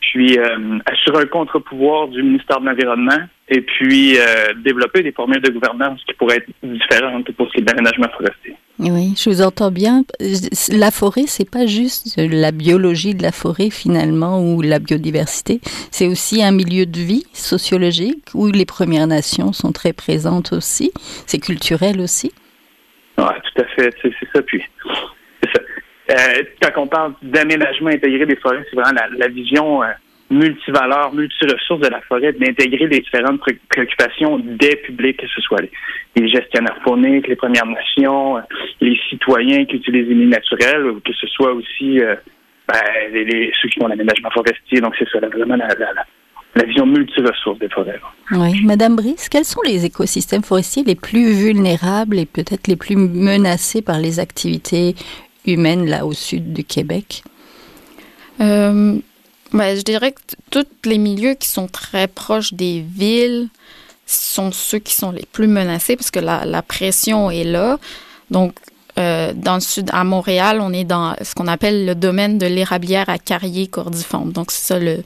Puis 0.02 0.40
euh, 0.40 0.80
assurer 0.86 1.24
un 1.24 1.28
contre-pouvoir 1.28 2.08
du 2.08 2.24
ministère 2.24 2.60
de 2.62 2.66
l'Environnement 2.66 3.28
et 3.48 3.62
puis 3.62 4.16
développer 4.58 5.02
des 5.02 5.12
formules 5.12 5.42
de 5.42 5.52
gouvernance 5.52 6.04
qui 6.06 6.14
pourraient 6.14 6.38
être 6.38 6.50
différentes 6.62 7.32
pour 7.32 7.48
ce 7.48 7.54
qui 7.54 7.60
est 7.60 7.64
de 7.64 7.72
l'aménagement 7.72 8.08
forestier. 8.16 8.56
Oui, 8.80 9.14
je 9.18 9.30
vous 9.30 9.42
entends 9.42 9.72
bien. 9.72 10.04
La 10.72 10.90
forêt, 10.90 11.26
c'est 11.28 11.50
pas 11.50 11.66
juste 11.66 12.16
la 12.18 12.54
biologie 12.54 13.14
de 13.14 13.22
la 13.22 13.34
forêt 13.34 13.70
finalement 13.70 14.42
ou 14.42 14.62
la 14.62 14.80
biodiversité. 14.80 15.60
C'est 15.92 16.08
aussi 16.08 16.42
un 16.42 16.52
milieu 16.52 16.86
de 16.86 16.98
vie 16.98 17.26
sociologique 17.34 18.30
où 18.34 18.48
les 18.48 18.66
Premières 18.66 19.08
Nations 19.08 19.52
sont 19.52 19.74
très 19.74 19.92
présentes 19.92 20.54
aussi. 20.54 20.94
C'est 21.28 21.40
culturel 21.40 22.00
aussi. 22.00 22.32
Oui, 23.18 23.26
tout 23.26 23.62
à 23.62 23.66
fait. 23.76 23.94
C'est 24.02 24.14
ça. 24.34 24.42
Puis, 24.44 24.64
ça. 25.44 25.62
Euh, 26.12 26.44
quand 26.62 26.84
on 26.84 26.88
parle 26.88 27.14
d'aménagement 27.22 27.90
intégré 27.90 28.26
des 28.26 28.38
forêts, 28.38 28.66
c'est 28.70 28.80
vraiment 28.80 28.98
la, 29.18 29.28
vision. 29.28 29.84
Euh, 29.84 29.88
multivaleurs, 30.30 31.14
multiressources 31.14 31.82
de 31.82 31.88
la 31.88 32.02
forêt, 32.02 32.34
d'intégrer 32.34 32.88
les 32.88 33.00
différentes 33.00 33.42
préoccupations 33.70 34.38
des 34.40 34.76
publics, 34.78 35.18
que 35.18 35.28
ce 35.28 35.42
soit 35.42 35.62
les, 36.16 36.28
gestionnaires 36.28 36.78
fauniques, 36.84 37.28
les 37.28 37.36
Premières 37.36 37.66
Nations, 37.66 38.38
euh, 38.38 38.42
les 38.82 39.00
citoyens 39.10 39.66
qui 39.66 39.78
utilisent 39.78 40.08
les 40.08 40.16
milieux 40.16 40.30
naturels, 40.30 40.86
ou 40.86 41.00
que 41.00 41.14
ce 41.14 41.28
soit 41.28 41.54
aussi 41.54 42.00
euh, 42.00 42.16
ben, 42.68 42.80
les, 43.12 43.52
ceux 43.62 43.70
qui 43.70 43.80
font 43.80 43.88
l'aménagement 43.88 44.30
forestier. 44.32 44.82
Donc, 44.82 44.96
c'est 45.00 45.10
ça, 45.10 45.20
vraiment 45.20 45.56
la, 45.56 45.68
la, 45.68 46.06
la 46.56 46.64
vision 46.64 46.86
multiressources 46.86 47.60
des 47.60 47.70
forêts. 47.70 48.00
Oui. 48.32 48.62
Madame 48.64 48.96
Brice, 48.96 49.30
quels 49.30 49.46
sont 49.46 49.62
les 49.66 49.86
écosystèmes 49.86 50.44
forestiers 50.44 50.84
les 50.84 50.96
plus 50.96 51.32
vulnérables 51.32 52.20
et 52.20 52.26
peut-être 52.26 52.68
les 52.68 52.76
plus 52.76 52.96
menacés 52.96 53.82
par 53.82 54.00
les 54.00 54.20
activités 54.20 54.96
humaines 55.46 55.88
là 55.88 56.06
au 56.06 56.14
sud 56.14 56.54
du 56.54 56.64
Québec? 56.64 57.24
Euh, 58.42 58.98
ben, 59.52 59.76
je 59.76 59.82
dirais 59.82 60.12
que 60.12 60.20
tous 60.52 60.66
les 60.86 60.98
milieux 60.98 61.34
qui 61.34 61.48
sont 61.48 61.68
très 61.68 62.08
proches 62.08 62.54
des 62.54 62.82
villes 62.82 63.50
sont 64.06 64.52
ceux 64.52 64.80
qui 64.80 64.94
sont 64.94 65.12
les 65.12 65.26
plus 65.32 65.48
menacés 65.48 65.96
parce 65.96 66.12
que 66.12 66.20
la, 66.20 66.46
la 66.46 66.62
pression 66.62 67.30
est 67.30 67.44
là. 67.44 67.80
Donc, 68.32 68.56
euh, 68.98 69.34
dans 69.36 69.56
le 69.56 69.62
sud, 69.62 69.90
à 69.94 70.04
Montréal, 70.04 70.60
on 70.62 70.74
est 70.74 70.84
dans 70.84 71.16
ce 71.22 71.36
qu'on 71.36 71.48
appelle 71.48 71.86
le 71.86 71.96
domaine 71.96 72.38
de 72.38 72.48
l'érablière 72.48 73.08
à 73.08 73.18
carrier 73.18 73.68
cordiforme. 73.68 74.32
Donc, 74.32 74.52
c'est 74.52 74.66
ça 74.74 74.80
le, 74.80 75.04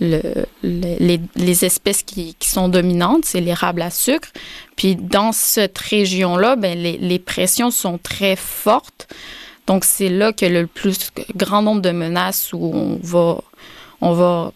le, 0.00 0.20
les, 0.62 1.20
les, 1.34 1.64
espèces 1.64 2.02
qui, 2.02 2.34
qui 2.38 2.48
sont 2.48 2.68
dominantes, 2.68 3.24
c'est 3.24 3.40
l'érable 3.40 3.82
à 3.82 3.90
sucre. 3.90 4.28
Puis 4.76 4.96
dans 4.96 5.32
cette 5.32 5.78
région-là, 5.78 6.56
ben, 6.56 6.78
les, 6.78 6.98
les, 6.98 7.18
pressions 7.18 7.70
sont 7.70 7.98
très 7.98 8.36
fortes. 8.36 9.08
Donc 9.66 9.84
c'est 9.84 10.08
là 10.08 10.32
que 10.32 10.46
le 10.46 10.66
plus 10.66 11.10
grand 11.34 11.62
nombre 11.62 11.82
de 11.82 11.90
menaces 11.90 12.52
où 12.52 12.70
on 12.72 12.98
va, 13.02 13.40
on 14.00 14.12
va, 14.12 14.52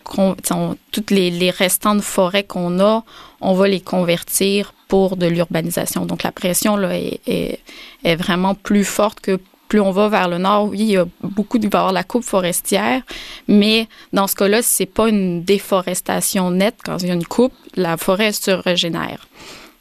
toutes 0.92 1.10
les, 1.10 1.50
restants 1.50 1.94
de 1.94 2.00
qu'on 2.44 2.80
a, 2.80 3.04
on 3.40 3.54
va 3.54 3.68
les 3.68 3.80
convertir 3.80 4.74
pour 4.88 5.16
de 5.16 5.26
l'urbanisation. 5.26 6.04
Donc 6.06 6.22
la 6.22 6.32
pression 6.32 6.76
là 6.76 6.90
est, 6.96 7.60
vraiment 8.04 8.54
plus 8.54 8.84
forte 8.84 9.20
que 9.20 9.38
plus 9.68 9.80
on 9.80 9.92
va 9.92 10.08
vers 10.08 10.28
le 10.28 10.38
nord, 10.38 10.68
oui, 10.70 10.78
il 10.80 10.90
y 10.90 10.96
a 10.96 11.06
beaucoup 11.22 11.58
de, 11.58 11.68
il 11.68 11.92
la 11.92 12.02
coupe 12.02 12.24
forestière, 12.24 13.02
mais 13.46 13.86
dans 14.12 14.26
ce 14.26 14.34
cas-là, 14.34 14.62
c'est 14.62 14.84
pas 14.84 15.08
une 15.08 15.44
déforestation 15.44 16.50
nette. 16.50 16.78
Quand 16.84 17.00
il 17.00 17.06
y 17.06 17.10
a 17.12 17.14
une 17.14 17.24
coupe, 17.24 17.52
la 17.76 17.96
forêt 17.96 18.32
se 18.32 18.50
régénère. 18.50 19.28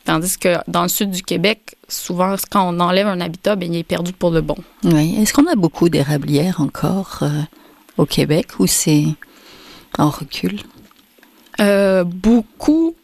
Tandis 0.06 0.38
que 0.38 0.58
dans 0.68 0.84
le 0.84 0.90
sud 0.90 1.10
du 1.10 1.24
Québec, 1.24 1.76
souvent, 1.88 2.36
quand 2.52 2.72
on 2.72 2.80
enlève 2.80 3.08
un 3.08 3.20
habitat, 3.20 3.56
bien, 3.56 3.70
il 3.70 3.78
est 3.78 3.84
perdu 3.84 4.14
pour 4.14 4.30
le 4.30 4.42
bon. 4.42 4.58
Oui. 4.84 5.16
Est-ce 5.20 5.34
qu'on 5.34 5.48
a 5.48 5.56
beaucoup 5.56 5.90
d'érablières 5.90 6.62
encore 6.62 7.20
euh, 7.24 7.42
au 7.98 8.06
Québec 8.06 8.60
ou 8.60 8.68
c'est 8.68 9.06
en 10.00 10.10
recul? 10.10 10.60
Euh, 11.60 12.04
beaucoup 12.04 12.96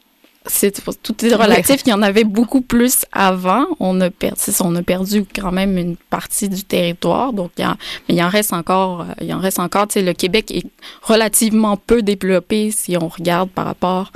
c'est 0.48 0.84
tout 1.02 1.26
est 1.26 1.34
relatif. 1.34 1.82
Il 1.86 1.90
y 1.90 1.94
en 1.94 2.02
avait 2.02 2.24
beaucoup 2.24 2.62
plus 2.62 3.06
avant. 3.12 3.66
On 3.80 4.00
a 4.02 4.10
perdu, 4.10 4.42
on 4.60 4.76
a 4.76 4.84
perdu 4.84 5.26
quand 5.34 5.52
même 5.52 5.78
une 5.78 5.96
partie 5.96 6.50
du 6.50 6.64
territoire. 6.64 7.34
Donc, 7.34 7.52
il 7.58 7.66
mais 8.08 8.16
il 8.16 8.24
en 8.24 8.30
reste 8.30 8.54
encore. 8.54 9.02
Euh, 9.02 9.14
il 9.22 9.34
en 9.34 9.40
reste 9.40 9.60
encore. 9.60 9.88
Tu 9.88 9.94
sais, 9.94 10.02
le 10.02 10.14
Québec 10.14 10.52
est 10.52 10.66
relativement 11.02 11.78
peu 11.78 12.02
développé 12.02 12.72
si 12.72 12.96
on 12.98 13.08
regarde 13.08 13.50
par 13.50 13.66
rapport 13.66 14.12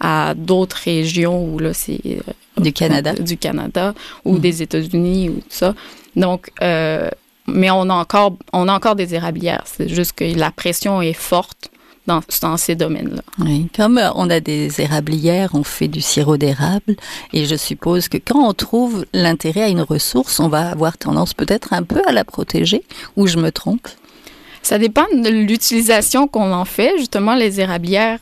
à 0.00 0.34
d'autres 0.34 0.78
régions 0.84 1.44
où 1.44 1.58
là 1.58 1.74
c'est 1.74 2.00
euh, 2.06 2.60
du 2.62 2.72
Canada, 2.72 3.12
du 3.12 3.36
Canada 3.36 3.94
ou 4.24 4.36
mm. 4.36 4.40
des 4.40 4.62
États-Unis 4.62 5.28
ou 5.28 5.34
tout 5.34 5.46
ça. 5.50 5.74
Donc, 6.16 6.50
euh, 6.62 7.10
mais 7.46 7.70
on 7.70 7.90
a 7.90 7.94
encore, 7.94 8.36
on 8.54 8.68
a 8.68 8.72
encore 8.72 8.94
des 8.96 9.14
érablières. 9.14 9.64
C'est 9.66 9.88
juste 9.88 10.14
que 10.14 10.24
la 10.24 10.50
pression 10.50 11.02
est 11.02 11.12
forte 11.12 11.70
dans, 12.06 12.20
dans 12.42 12.56
ces 12.56 12.74
domaines-là. 12.74 13.22
Oui, 13.38 13.68
comme 13.74 13.98
euh, 13.98 14.10
on 14.14 14.30
a 14.30 14.40
des 14.40 14.80
érablières, 14.80 15.50
on 15.54 15.64
fait 15.64 15.88
du 15.88 16.00
sirop 16.00 16.36
d'érable, 16.36 16.96
et 17.32 17.46
je 17.46 17.56
suppose 17.56 18.08
que 18.08 18.18
quand 18.18 18.48
on 18.48 18.54
trouve 18.54 19.06
l'intérêt 19.12 19.62
à 19.62 19.68
une 19.68 19.82
ressource, 19.82 20.40
on 20.40 20.48
va 20.48 20.70
avoir 20.70 20.98
tendance 20.98 21.34
peut-être 21.34 21.72
un 21.72 21.82
peu 21.82 22.02
à 22.06 22.12
la 22.12 22.24
protéger, 22.24 22.82
ou 23.16 23.26
je 23.26 23.38
me 23.38 23.50
trompe? 23.50 23.88
Ça 24.62 24.78
dépend 24.78 25.04
de 25.12 25.28
l'utilisation 25.28 26.26
qu'on 26.26 26.52
en 26.52 26.64
fait. 26.64 26.92
Justement, 26.96 27.34
les 27.34 27.60
érablières 27.60 28.18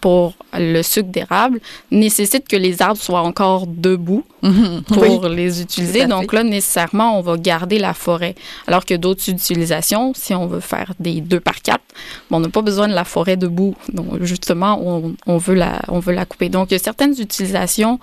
pour 0.00 0.34
le 0.52 0.82
sucre 0.82 1.08
d'érable 1.10 1.60
nécessite 1.90 2.48
que 2.48 2.56
les 2.56 2.82
arbres 2.82 3.00
soient 3.00 3.22
encore 3.22 3.66
debout 3.66 4.24
pour 4.88 5.28
les 5.28 5.62
utiliser. 5.62 6.06
Donc 6.06 6.32
là, 6.32 6.42
nécessairement, 6.42 7.18
on 7.18 7.22
va 7.22 7.36
garder 7.36 7.78
la 7.78 7.94
forêt. 7.94 8.34
Alors 8.66 8.84
que 8.84 8.94
d'autres 8.94 9.28
utilisations, 9.28 10.12
si 10.14 10.34
on 10.34 10.46
veut 10.46 10.60
faire 10.60 10.92
des 10.98 11.20
deux 11.20 11.40
par 11.40 11.62
quatre, 11.62 11.84
on 12.30 12.40
n'a 12.40 12.48
pas 12.48 12.62
besoin 12.62 12.88
de 12.88 12.94
la 12.94 13.04
forêt 13.04 13.36
debout. 13.36 13.74
Donc 13.92 14.22
justement, 14.22 14.80
on, 14.82 15.14
on, 15.26 15.38
veut 15.38 15.54
la, 15.54 15.80
on 15.88 16.00
veut 16.00 16.14
la 16.14 16.26
couper. 16.26 16.48
Donc 16.48 16.70
il 16.70 16.74
y 16.74 16.76
a 16.76 16.82
certaines 16.82 17.14
utilisations 17.20 17.98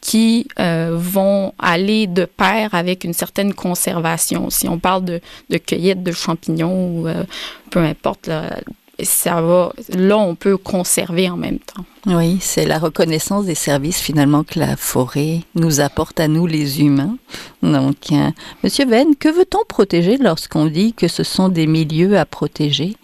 qui 0.00 0.46
euh, 0.60 0.90
vont 0.94 1.52
aller 1.58 2.06
de 2.06 2.26
pair 2.26 2.74
avec 2.74 3.04
une 3.04 3.12
certaine 3.12 3.54
conservation. 3.54 4.50
Si 4.50 4.68
on 4.68 4.78
parle 4.78 5.04
de, 5.04 5.20
de 5.50 5.58
cueillette 5.58 6.02
de 6.02 6.12
champignons 6.12 6.90
ou 6.90 7.08
euh, 7.08 7.24
peu 7.70 7.80
importe, 7.80 8.28
là, 8.28 8.56
ça 9.04 9.40
va, 9.42 9.72
là, 9.94 10.16
on 10.16 10.34
peut 10.34 10.56
conserver 10.56 11.28
en 11.28 11.36
même 11.36 11.58
temps. 11.58 11.84
Oui, 12.06 12.38
c'est 12.40 12.66
la 12.66 12.78
reconnaissance 12.78 13.46
des 13.46 13.54
services 13.54 14.00
finalement 14.00 14.44
que 14.44 14.58
la 14.58 14.76
forêt 14.76 15.40
nous 15.54 15.80
apporte 15.80 16.18
à 16.20 16.28
nous 16.28 16.46
les 16.46 16.80
humains. 16.80 17.16
Donc, 17.62 17.96
euh, 18.12 18.30
Monsieur 18.62 18.86
Venn, 18.86 19.16
que 19.16 19.28
veut-on 19.28 19.64
protéger 19.68 20.16
lorsqu'on 20.16 20.66
dit 20.66 20.94
que 20.94 21.08
ce 21.08 21.24
sont 21.24 21.48
des 21.48 21.66
milieux 21.66 22.16
à 22.16 22.24
protéger? 22.24 22.94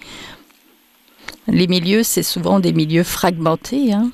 Les 1.49 1.67
milieux, 1.67 2.05
c'est 2.05 2.23
souvent 2.23 2.61
des 2.61 2.73
milieux 2.73 3.03
fragmentés. 3.03 3.93
Hein? 3.93 4.11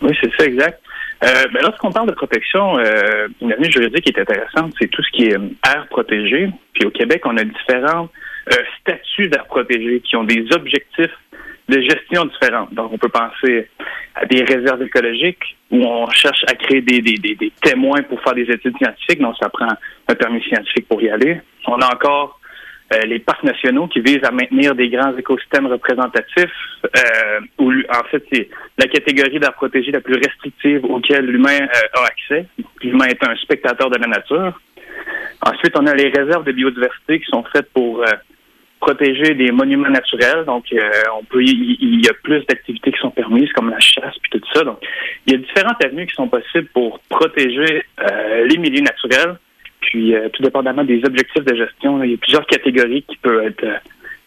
Oui, 0.00 0.16
c'est 0.22 0.30
ça, 0.38 0.46
exact. 0.46 0.80
Euh, 1.22 1.44
ben, 1.52 1.60
lorsqu'on 1.62 1.92
parle 1.92 2.08
de 2.08 2.14
protection, 2.14 2.78
euh, 2.78 3.28
une 3.42 3.52
avenue 3.52 3.70
juridique 3.70 4.04
qui 4.04 4.10
est 4.10 4.20
intéressante, 4.20 4.72
c'est 4.80 4.88
tout 4.88 5.02
ce 5.02 5.10
qui 5.10 5.24
est 5.24 5.36
euh, 5.36 5.50
air 5.66 5.86
protégé. 5.90 6.50
Puis 6.72 6.86
au 6.86 6.90
Québec, 6.90 7.22
on 7.26 7.36
a 7.36 7.44
différents 7.44 8.04
euh, 8.04 8.08
statuts 8.80 9.28
d'air 9.28 9.46
protégé 9.46 10.00
qui 10.00 10.16
ont 10.16 10.24
des 10.24 10.44
objectifs 10.52 11.16
de 11.68 11.80
gestion 11.80 12.24
différents. 12.26 12.68
Donc, 12.72 12.92
on 12.92 12.98
peut 12.98 13.08
penser 13.08 13.68
à 14.14 14.26
des 14.26 14.42
réserves 14.42 14.82
écologiques 14.82 15.56
où 15.70 15.84
on 15.84 16.10
cherche 16.10 16.44
à 16.48 16.54
créer 16.54 16.80
des, 16.80 17.00
des, 17.00 17.14
des, 17.16 17.52
témoins 17.62 18.02
pour 18.02 18.20
faire 18.22 18.34
des 18.34 18.50
études 18.50 18.76
scientifiques. 18.76 19.20
Donc, 19.20 19.36
ça 19.40 19.48
prend 19.48 19.68
un 20.08 20.14
permis 20.14 20.42
scientifique 20.42 20.88
pour 20.88 21.00
y 21.00 21.08
aller. 21.08 21.40
On 21.66 21.80
a 21.80 21.86
encore 21.86 22.40
euh, 22.92 23.02
les 23.06 23.20
parcs 23.20 23.44
nationaux 23.44 23.86
qui 23.86 24.00
visent 24.00 24.24
à 24.24 24.32
maintenir 24.32 24.74
des 24.74 24.88
grands 24.88 25.16
écosystèmes 25.16 25.66
représentatifs, 25.66 26.50
euh, 26.84 27.40
où 27.58 27.70
en 27.70 28.04
fait 28.10 28.24
c'est 28.32 28.48
la 28.78 28.88
catégorie 28.88 29.38
d'air 29.38 29.52
protégé 29.52 29.92
la 29.92 30.00
plus 30.00 30.16
restrictive 30.16 30.84
auquel 30.84 31.26
l'humain 31.26 31.60
euh, 31.60 32.00
a 32.00 32.06
accès. 32.06 32.46
L'humain 32.82 33.06
est 33.06 33.24
un 33.24 33.36
spectateur 33.36 33.90
de 33.90 33.98
la 33.98 34.08
nature. 34.08 34.60
Ensuite, 35.42 35.72
on 35.78 35.86
a 35.86 35.94
les 35.94 36.08
réserves 36.08 36.44
de 36.44 36.52
biodiversité 36.52 37.20
qui 37.20 37.26
sont 37.26 37.44
faites 37.52 37.70
pour 37.72 38.02
euh, 38.02 38.06
protéger 38.80 39.34
des 39.34 39.52
monuments 39.52 39.90
naturels. 39.90 40.44
Donc, 40.46 40.64
on 41.14 41.24
peut, 41.24 41.42
il, 41.42 42.04
y 42.04 42.08
a 42.08 42.14
plus 42.22 42.44
d'activités 42.46 42.92
qui 42.92 42.98
sont 42.98 43.10
permises, 43.10 43.52
comme 43.52 43.70
la 43.70 43.80
chasse 43.80 44.14
puis 44.22 44.40
tout 44.40 44.46
ça. 44.54 44.64
Donc, 44.64 44.78
il 45.26 45.34
y 45.34 45.36
a 45.36 45.38
différentes 45.38 45.84
avenues 45.84 46.06
qui 46.06 46.14
sont 46.14 46.28
possibles 46.28 46.68
pour 46.72 46.98
protéger 47.08 47.84
les 48.46 48.56
milieux 48.56 48.82
naturels 48.82 49.36
puis, 49.80 50.14
euh, 50.14 50.28
tout 50.28 50.42
dépendamment 50.42 50.84
des 50.84 51.02
objectifs 51.04 51.44
de 51.44 51.54
gestion, 51.54 52.02
il 52.04 52.12
y 52.12 52.14
a 52.14 52.18
plusieurs 52.18 52.46
catégories 52.46 53.02
qui 53.02 53.16
peuvent 53.16 53.44
être 53.44 53.64
euh, 53.64 53.76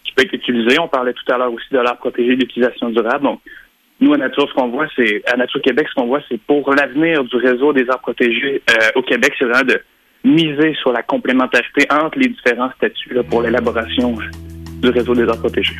qui 0.04 0.12
peuvent 0.12 0.26
être 0.26 0.34
utilisées. 0.34 0.80
On 0.80 0.88
parlait 0.88 1.14
tout 1.14 1.32
à 1.32 1.38
l'heure 1.38 1.54
aussi 1.54 1.68
de 1.72 1.80
l'art 1.80 1.98
protégé 1.98 2.36
d'utilisation 2.36 2.90
durable. 2.90 3.24
Donc, 3.24 3.40
nous, 4.02 4.14
à 4.14 4.18
Nature, 4.18 4.50
ce 4.50 4.54
qu'on 4.54 4.68
voit, 4.68 4.88
c'est 4.96 5.22
à 5.32 5.38
Nature 5.38 5.62
Québec, 5.62 5.88
ce 5.88 5.96
qu'on 5.96 6.08
voit, 6.08 6.22
c'est 6.28 6.42
pour 6.42 6.74
l'avenir 6.74 7.24
du 7.24 7.36
réseau 7.38 7.72
des 7.72 7.90
arts 7.90 8.02
protégés 8.02 8.62
euh, 8.72 8.90
au 8.96 9.04
Québec, 9.04 9.34
c'est 9.38 9.46
vraiment 9.46 9.64
de 9.64 9.80
miser 10.24 10.76
sur 10.82 10.92
la 10.92 11.04
complémentarité 11.04 11.86
entre 11.92 12.18
les 12.18 12.30
différents 12.30 12.72
statuts 12.78 13.18
pour 13.30 13.42
l'élaboration 13.42 14.18
du 14.82 14.90
réseau 14.90 15.14
des 15.14 15.28
arts 15.28 15.40
protégés. 15.40 15.76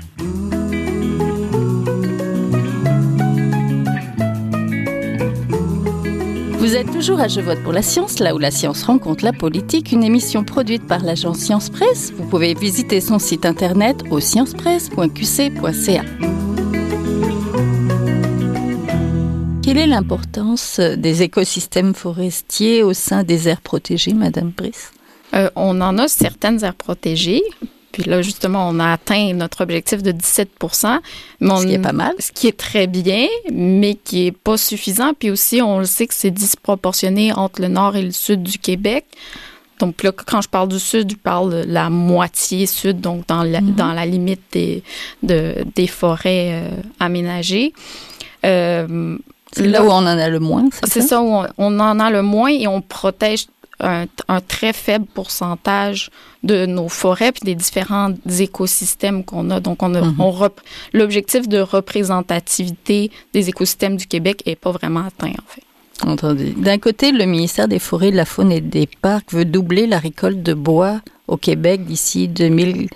Vous 6.64 6.78
êtes 6.78 6.92
toujours 6.92 7.20
à 7.20 7.28
Je 7.28 7.42
vote 7.42 7.62
pour 7.62 7.74
la 7.74 7.82
science, 7.82 8.20
là 8.20 8.34
où 8.34 8.40
la 8.40 8.50
science 8.50 8.84
rencontre 8.84 9.26
la 9.26 9.34
politique, 9.34 9.92
une 9.92 10.04
émission 10.04 10.44
produite 10.44 10.88
par 10.88 11.04
l'agence 11.04 11.38
Science 11.38 11.70
Presse. 11.70 12.14
Vous 12.16 12.28
pouvez 12.28 12.54
visiter 12.54 13.02
son 13.02 13.20
site 13.20 13.46
internet 13.46 14.04
au 14.10 14.20
sciencepresse.qc.ca. 14.20 16.04
Quelle 19.64 19.78
est 19.78 19.88
l'importance 19.88 20.80
des 20.80 21.24
écosystèmes 21.24 21.94
forestiers 21.94 22.84
au 22.84 22.92
sein 22.94 23.24
des 23.24 23.48
aires 23.48 23.62
protégées, 23.62 24.14
Madame 24.14 24.50
Brice? 24.50 24.92
Euh, 25.34 25.50
On 25.56 25.80
en 25.80 25.98
a 25.98 26.10
certaines 26.10 26.64
aires 26.66 26.76
protégées, 26.76 27.42
puis 27.94 28.04
là, 28.04 28.22
justement, 28.22 28.68
on 28.68 28.80
a 28.80 28.92
atteint 28.92 29.34
notre 29.34 29.62
objectif 29.62 30.04
de 30.04 30.12
17% 30.12 31.00
Ce 31.40 31.66
qui 31.66 31.74
est 31.74 31.80
pas 31.80 31.94
mal. 31.94 32.14
Ce 32.20 32.32
qui 32.32 32.48
est 32.48 32.58
très 32.58 32.88
bien, 32.88 33.28
mais 33.54 33.94
qui 33.96 34.26
est 34.28 34.32
pas 34.32 34.58
suffisant. 34.58 35.14
Puis 35.18 35.30
aussi, 35.30 35.62
on 35.62 35.80
le 35.80 35.86
sait 35.86 36.08
que 36.08 36.14
c'est 36.14 36.32
disproportionné 36.32 37.32
entre 37.32 37.62
le 37.62 37.68
nord 37.68 37.96
et 37.96 38.02
le 38.02 38.12
sud 38.12 38.42
du 38.42 38.58
Québec. 38.58 39.06
Donc 39.80 40.02
là, 40.02 40.12
quand 40.12 40.42
je 40.42 40.50
parle 40.50 40.70
du 40.70 40.80
sud, 40.80 41.12
je 41.12 41.16
parle 41.16 41.52
de 41.52 41.72
la 41.72 41.90
moitié 41.92 42.66
sud, 42.66 43.00
donc 43.00 43.28
dans 43.28 43.44
la, 43.44 43.62
mm-hmm. 43.62 43.76
dans 43.76 43.94
la 43.94 44.06
limite 44.08 44.42
des, 44.52 44.84
de, 45.22 45.64
des 45.76 45.88
forêts 45.88 46.64
euh, 46.64 46.82
aménagées. 47.00 47.74
Euh, 48.46 49.18
c'est 49.56 49.68
là, 49.68 49.84
où 49.84 49.88
on 49.88 49.94
en 49.94 50.06
a 50.06 50.30
le 50.30 50.40
moins, 50.40 50.68
c'est 50.72 50.88
ça? 50.88 50.94
C'est 50.94 51.02
ça, 51.02 51.22
où 51.22 51.28
on, 51.28 51.48
on, 51.58 51.80
en 51.80 52.00
a 52.00 52.10
le 52.10 52.22
moins 52.22 52.52
et 52.52 52.68
on 52.68 52.82
protège 52.82 53.48
un, 53.80 54.08
très 54.48 54.74
faible 54.74 55.06
pourcentage 55.14 56.10
de 56.44 56.66
nos 56.66 56.90
forêts 56.90 57.32
puis 57.32 57.42
des 57.44 57.56
différents 57.56 58.14
écosystèmes 58.40 59.24
qu'on 59.24 59.50
a. 59.50 59.60
Donc, 59.60 59.84
on, 59.84 59.94
a, 59.96 60.02
mhm. 60.02 60.16
on 60.20 60.50
l'objectif 60.94 61.48
de 61.48 61.60
représentativité 61.60 63.12
des 63.34 63.50
écosystèmes 63.50 63.98
du 63.98 64.08
Québec 64.08 64.44
est 64.46 64.56
pas 64.56 64.72
vraiment 64.72 65.06
atteint, 65.06 65.32
en 65.32 65.48
fait. 65.48 65.64
Entendu. 66.06 66.54
D'un 66.58 66.80
côté, 66.80 67.12
le 67.12 67.26
ministère 67.26 67.68
des 67.68 67.80
Forêts, 67.80 68.12
de 68.12 68.18
la 68.18 68.26
Faune 68.26 68.52
et 68.52 68.62
des 68.62 68.88
Parcs 69.02 69.32
veut 69.32 69.46
doubler 69.46 69.88
la 69.88 70.00
récolte 70.00 70.42
de 70.42 70.54
bois 70.54 71.00
au 71.28 71.38
Québec 71.38 71.86
d'ici 71.86 72.28
2000 72.28 72.90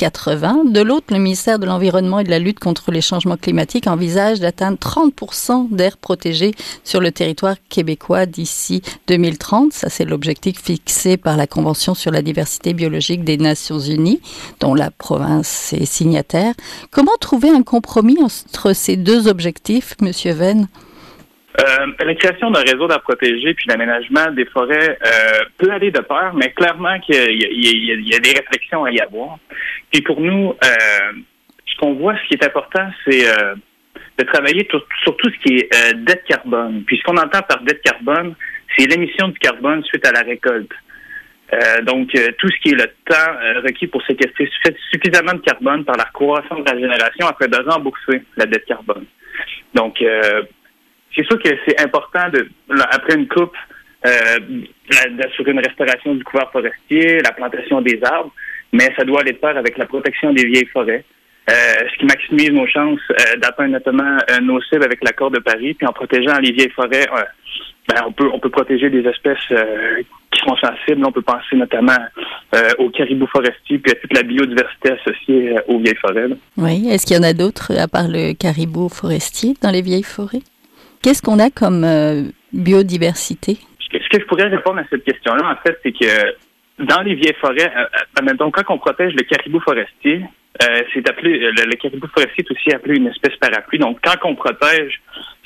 80. 0.00 0.64
De 0.64 0.80
l'autre, 0.80 1.08
le 1.10 1.18
ministère 1.18 1.58
de 1.58 1.66
l'Environnement 1.66 2.20
et 2.20 2.24
de 2.24 2.30
la 2.30 2.38
lutte 2.38 2.58
contre 2.58 2.90
les 2.90 3.02
changements 3.02 3.36
climatiques 3.36 3.86
envisage 3.86 4.40
d'atteindre 4.40 4.78
30% 4.78 5.68
d'aires 5.70 5.98
protégées 5.98 6.54
sur 6.84 7.02
le 7.02 7.12
territoire 7.12 7.56
québécois 7.68 8.24
d'ici 8.24 8.80
2030. 9.08 9.74
Ça, 9.74 9.90
c'est 9.90 10.06
l'objectif 10.06 10.58
fixé 10.58 11.18
par 11.18 11.36
la 11.36 11.46
Convention 11.46 11.94
sur 11.94 12.12
la 12.12 12.22
diversité 12.22 12.72
biologique 12.72 13.24
des 13.24 13.36
Nations 13.36 13.78
Unies, 13.78 14.22
dont 14.60 14.74
la 14.74 14.90
province 14.90 15.74
est 15.74 15.84
signataire. 15.84 16.54
Comment 16.90 17.18
trouver 17.20 17.50
un 17.50 17.62
compromis 17.62 18.16
entre 18.22 18.72
ces 18.72 18.96
deux 18.96 19.28
objectifs, 19.28 19.96
Monsieur 20.00 20.32
Venn? 20.32 20.66
Euh, 21.58 21.86
la 22.04 22.14
création 22.14 22.50
d'un 22.50 22.60
réseau 22.60 22.86
d'arbres 22.86 23.02
protégés 23.02 23.54
puis 23.54 23.66
l'aménagement 23.68 24.30
des 24.30 24.44
forêts 24.46 24.98
euh, 25.04 25.40
peut 25.58 25.70
aller 25.70 25.90
de 25.90 25.98
pair, 25.98 26.32
mais 26.34 26.52
clairement 26.52 26.98
qu'il 27.00 27.16
y, 27.16 28.14
a 28.14 28.18
des 28.20 28.30
réflexions 28.30 28.84
à 28.84 28.90
y 28.92 29.00
avoir. 29.00 29.38
Puis 29.90 30.00
pour 30.02 30.20
nous, 30.20 30.54
euh, 30.64 31.12
ce 31.66 31.76
qu'on 31.78 31.94
voit, 31.94 32.14
ce 32.22 32.28
qui 32.28 32.34
est 32.34 32.44
important, 32.44 32.88
c'est 33.04 33.24
de 34.18 34.24
travailler 34.24 34.68
sur, 34.70 35.16
tout 35.16 35.30
ce 35.30 35.38
qui 35.44 35.56
est 35.56 35.94
dette 35.94 36.24
carbone. 36.24 36.84
Puis 36.86 36.98
ce 36.98 37.02
qu'on 37.02 37.16
entend 37.16 37.42
par 37.42 37.62
dette 37.62 37.82
carbone, 37.82 38.34
c'est 38.76 38.86
l'émission 38.86 39.28
du 39.28 39.38
carbone 39.38 39.82
suite 39.84 40.06
à 40.06 40.12
la 40.12 40.20
récolte. 40.20 40.70
donc, 41.82 42.10
tout 42.38 42.48
ce 42.48 42.60
qui 42.62 42.70
est 42.70 42.76
le 42.76 42.86
temps 43.06 43.32
requis 43.64 43.88
pour 43.88 44.04
séquestrer 44.06 44.48
suffisamment 44.92 45.32
de 45.32 45.40
carbone 45.40 45.84
par 45.84 45.96
la 45.96 46.04
croissance 46.04 46.64
de 46.64 46.70
la 46.70 46.78
génération 46.78 47.26
afin 47.26 47.48
de 47.48 47.56
rembourser 47.68 48.22
la 48.36 48.46
dette 48.46 48.66
carbone. 48.66 49.06
Donc, 49.74 50.00
c'est 51.14 51.24
sûr 51.24 51.38
que 51.42 51.48
c'est 51.66 51.80
important 51.80 52.28
de, 52.32 52.48
après 52.90 53.14
une 53.14 53.28
coupe, 53.28 53.56
euh, 54.06 54.38
d'assurer 55.10 55.50
une 55.50 55.60
restauration 55.60 56.14
du 56.14 56.24
couvert 56.24 56.50
forestier, 56.50 57.20
la 57.20 57.32
plantation 57.32 57.80
des 57.80 58.00
arbres, 58.02 58.32
mais 58.72 58.88
ça 58.96 59.04
doit 59.04 59.20
aller 59.20 59.32
de 59.32 59.38
pair 59.38 59.56
avec 59.56 59.76
la 59.76 59.86
protection 59.86 60.32
des 60.32 60.46
vieilles 60.46 60.68
forêts. 60.72 61.04
Euh, 61.50 61.52
ce 61.92 61.98
qui 61.98 62.06
maximise 62.06 62.50
nos 62.50 62.66
chances 62.66 63.00
euh, 63.10 63.36
d'atteindre 63.38 63.72
notamment 63.72 64.16
nos 64.42 64.62
cibles 64.62 64.84
avec 64.84 65.02
l'accord 65.02 65.30
de 65.30 65.40
Paris, 65.40 65.74
puis 65.74 65.86
en 65.86 65.92
protégeant 65.92 66.38
les 66.38 66.52
vieilles 66.52 66.70
forêts, 66.70 67.06
ben, 67.88 68.04
on 68.06 68.12
peut 68.12 68.30
on 68.32 68.38
peut 68.38 68.50
protéger 68.50 68.88
des 68.88 69.06
espèces 69.06 69.52
qui 70.30 70.40
sont 70.40 70.56
sensibles. 70.56 71.04
On 71.04 71.12
peut 71.12 71.22
penser 71.22 71.56
notamment 71.56 71.98
aux 72.78 72.88
caribous 72.90 73.26
forestiers, 73.26 73.78
puis 73.78 73.92
à 73.92 73.94
toute 73.96 74.14
la 74.14 74.22
biodiversité 74.22 74.92
associée 74.92 75.56
aux 75.66 75.78
vieilles 75.78 75.96
forêts. 75.96 76.28
Oui. 76.56 76.88
Est-ce 76.88 77.04
qu'il 77.04 77.16
y 77.16 77.18
en 77.18 77.24
a 77.24 77.32
d'autres 77.32 77.72
à 77.76 77.88
part 77.88 78.06
le 78.06 78.32
caribou 78.34 78.88
forestier 78.88 79.54
dans 79.60 79.70
les 79.70 79.82
vieilles 79.82 80.04
forêts? 80.04 80.42
Qu'est-ce 81.02 81.22
qu'on 81.22 81.38
a 81.38 81.48
comme 81.48 81.82
euh, 81.84 82.24
biodiversité? 82.52 83.56
Ce 83.80 83.88
que, 83.88 84.20
je 84.20 84.26
pourrais 84.26 84.48
répondre 84.48 84.80
à 84.80 84.84
cette 84.90 85.04
question-là, 85.04 85.50
en 85.50 85.56
fait, 85.66 85.78
c'est 85.82 85.92
que 85.92 86.84
dans 86.84 87.00
les 87.00 87.14
vieilles 87.14 87.36
forêts, 87.40 87.72
euh, 87.74 87.86
euh 88.22 88.34
donc 88.34 88.54
quand 88.54 88.74
on 88.74 88.78
protège 88.78 89.14
le 89.14 89.22
caribou 89.22 89.60
forestier, 89.60 90.24
c'est 90.92 91.08
appelé 91.08 91.38
le, 91.38 91.76
caribou 91.76 92.06
forestier 92.08 92.44
est 92.44 92.50
aussi 92.50 92.74
appelé 92.74 92.96
une 92.96 93.06
espèce 93.06 93.34
parapluie. 93.36 93.78
Donc, 93.78 93.98
quand 94.04 94.16
on 94.24 94.34
protège 94.34 95.00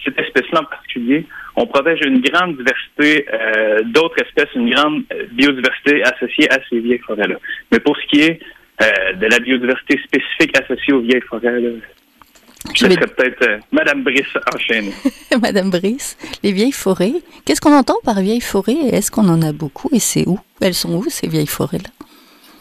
cette 0.04 0.18
espèce-là 0.18 0.62
en 0.62 0.64
particulier, 0.64 1.24
on 1.54 1.66
protège 1.66 2.00
une 2.04 2.20
grande 2.20 2.56
diversité 2.56 3.24
d'autres 3.84 4.20
espèces, 4.24 4.52
une 4.56 4.70
grande 4.70 5.04
biodiversité 5.32 6.02
associée 6.02 6.50
à 6.50 6.58
ces 6.68 6.80
vieilles 6.80 6.98
forêts-là. 7.06 7.36
Mais 7.70 7.78
pour 7.78 7.96
ce 7.96 8.06
qui 8.06 8.22
est 8.22 8.40
de 8.80 9.26
la 9.26 9.38
biodiversité 9.38 10.00
spécifique 10.02 10.58
associée 10.58 10.94
aux 10.94 11.00
vieilles 11.00 11.22
forêts, 11.28 11.60
je 12.72 12.86
vais... 12.86 12.96
peut-être 12.96 13.42
euh, 13.42 13.58
Madame 13.72 14.02
Brice 14.02 14.26
enchaîner. 14.54 14.92
Madame 15.42 15.70
Brice, 15.70 16.16
les 16.42 16.52
vieilles 16.52 16.72
forêts. 16.72 17.14
Qu'est-ce 17.44 17.60
qu'on 17.60 17.76
entend 17.76 17.96
par 18.04 18.20
vieilles 18.20 18.40
forêts 18.40 18.72
et 18.72 18.94
est-ce 18.96 19.10
qu'on 19.10 19.28
en 19.28 19.42
a 19.42 19.52
beaucoup 19.52 19.88
et 19.92 19.98
c'est 19.98 20.26
où? 20.26 20.38
Elles 20.60 20.74
sont 20.74 20.94
où 20.94 21.04
ces 21.08 21.28
vieilles 21.28 21.46
forêts-là? 21.46 21.90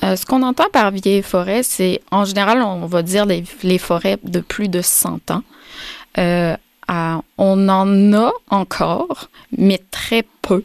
Euh, 0.04 0.16
ce 0.16 0.26
qu'on 0.26 0.44
entend 0.44 0.68
par 0.72 0.92
vieilles 0.92 1.22
forêts, 1.22 1.64
c'est 1.64 2.02
en 2.12 2.26
général, 2.26 2.62
on 2.62 2.86
va 2.86 3.04
dire 3.04 3.26
les, 3.26 3.44
les 3.64 3.78
forêts 3.78 4.18
de 4.24 4.42
plus 4.42 4.68
de 4.68 4.82
100 4.82 5.32
ans. 5.32 5.44
Euh, 6.18 6.56
on 6.88 7.70
en 7.70 8.14
a 8.14 8.32
encore, 8.50 9.30
mais 9.58 9.82
très 9.92 10.26
peu. 10.44 10.64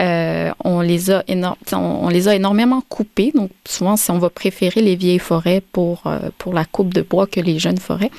Euh, 0.00 0.50
on, 0.64 0.80
les 0.80 1.10
a 1.10 1.24
on, 1.72 2.08
les 2.08 2.28
a 2.28 2.34
énormément 2.34 2.82
coupées. 2.88 3.32
Donc, 3.34 3.50
souvent, 3.66 3.94
on 4.08 4.18
va 4.18 4.28
préférer 4.28 4.82
les 4.82 4.96
vieilles 4.96 5.18
forêts 5.18 5.62
pour, 5.72 6.02
euh, 6.06 6.30
pour 6.38 6.52
la 6.52 6.64
coupe 6.64 6.92
de 6.92 7.02
bois 7.02 7.26
que 7.26 7.40
les 7.40 7.58
jeunes 7.58 7.78
forêts. 7.78 8.10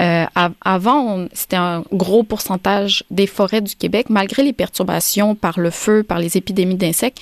Euh, 0.00 0.24
avant, 0.62 1.26
c'était 1.32 1.56
un 1.56 1.84
gros 1.92 2.22
pourcentage 2.22 3.04
des 3.10 3.26
forêts 3.26 3.60
du 3.60 3.76
Québec, 3.76 4.06
malgré 4.08 4.42
les 4.42 4.54
perturbations 4.54 5.34
par 5.34 5.60
le 5.60 5.70
feu, 5.70 6.02
par 6.02 6.18
les 6.18 6.36
épidémies 6.36 6.76
d'insectes. 6.76 7.20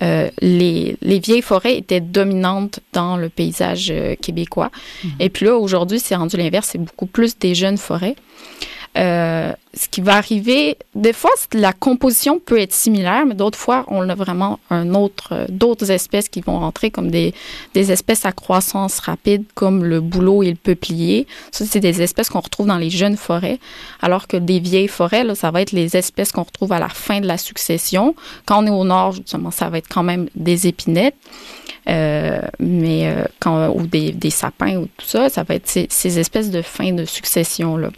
les, 0.00 0.96
les, 1.00 1.18
vieilles 1.20 1.42
forêts 1.42 1.76
étaient 1.76 2.00
dominantes 2.00 2.80
dans 2.92 3.16
le 3.16 3.28
paysage 3.28 3.92
québécois. 4.20 4.70
Mm-hmm. 4.72 5.10
Et 5.20 5.28
puis 5.30 5.46
là, 5.46 5.56
aujourd'hui, 5.56 6.00
c'est 6.00 6.16
rendu 6.16 6.36
l'inverse, 6.36 6.70
c'est 6.72 6.78
beaucoup 6.78 7.06
plus 7.06 7.38
des 7.38 7.54
jeunes 7.54 7.78
forêts. 7.78 8.16
Euh, 8.98 9.52
ce 9.74 9.88
qui 9.88 10.02
va 10.02 10.16
arriver, 10.16 10.76
des 10.94 11.14
fois, 11.14 11.30
la 11.54 11.72
composition 11.72 12.38
peut 12.38 12.60
être 12.60 12.74
similaire, 12.74 13.24
mais 13.24 13.34
d'autres 13.34 13.58
fois, 13.58 13.86
on 13.88 14.06
a 14.10 14.14
vraiment 14.14 14.58
un 14.68 14.94
autre, 14.94 15.30
euh, 15.32 15.46
d'autres 15.48 15.90
espèces 15.90 16.28
qui 16.28 16.42
vont 16.42 16.58
rentrer 16.58 16.90
comme 16.90 17.10
des, 17.10 17.32
espèces 17.74 18.26
à 18.26 18.32
croissance 18.32 18.98
rapide, 18.98 19.44
comme 19.54 19.82
le 19.82 20.02
bouleau 20.02 20.42
et 20.42 20.50
le 20.50 20.56
peuplier. 20.56 21.26
Ça, 21.52 21.64
c'est 21.64 21.80
des 21.80 22.02
espèces 22.02 22.28
qu'on 22.28 22.40
retrouve 22.40 22.66
dans 22.66 22.76
les 22.76 22.90
jeunes 22.90 23.16
forêts, 23.16 23.58
alors 24.02 24.28
que 24.28 24.36
des 24.36 24.60
vieilles 24.60 24.88
forêts, 24.88 25.24
là, 25.24 25.34
ça 25.34 25.50
va 25.50 25.62
être 25.62 25.72
les 25.72 25.96
espèces 25.96 26.30
qu'on 26.30 26.42
retrouve 26.42 26.72
à 26.72 26.78
la 26.78 26.90
fin 26.90 27.20
de 27.20 27.26
la 27.26 27.38
succession. 27.38 28.14
Quand 28.44 28.62
on 28.62 28.66
est 28.66 28.70
au 28.70 28.84
nord, 28.84 29.12
justement, 29.12 29.50
ça 29.50 29.70
va 29.70 29.78
être 29.78 29.88
quand 29.88 30.02
même 30.02 30.28
des 30.34 30.66
épinettes. 30.66 31.16
Euh, 31.88 32.42
mais 32.60 33.12
ou 33.44 33.86
des, 33.88 34.30
sapins 34.30 34.76
ou 34.76 34.86
tout 34.96 35.06
ça, 35.06 35.28
ça 35.28 35.42
va 35.42 35.54
être 35.54 35.66
ces, 35.66 35.86
ces 35.90 36.20
espèces 36.20 36.50
de 36.50 36.62
fin 36.62 36.92
de 36.92 37.04
succession-là. 37.04 37.88
Euh, 37.88 37.90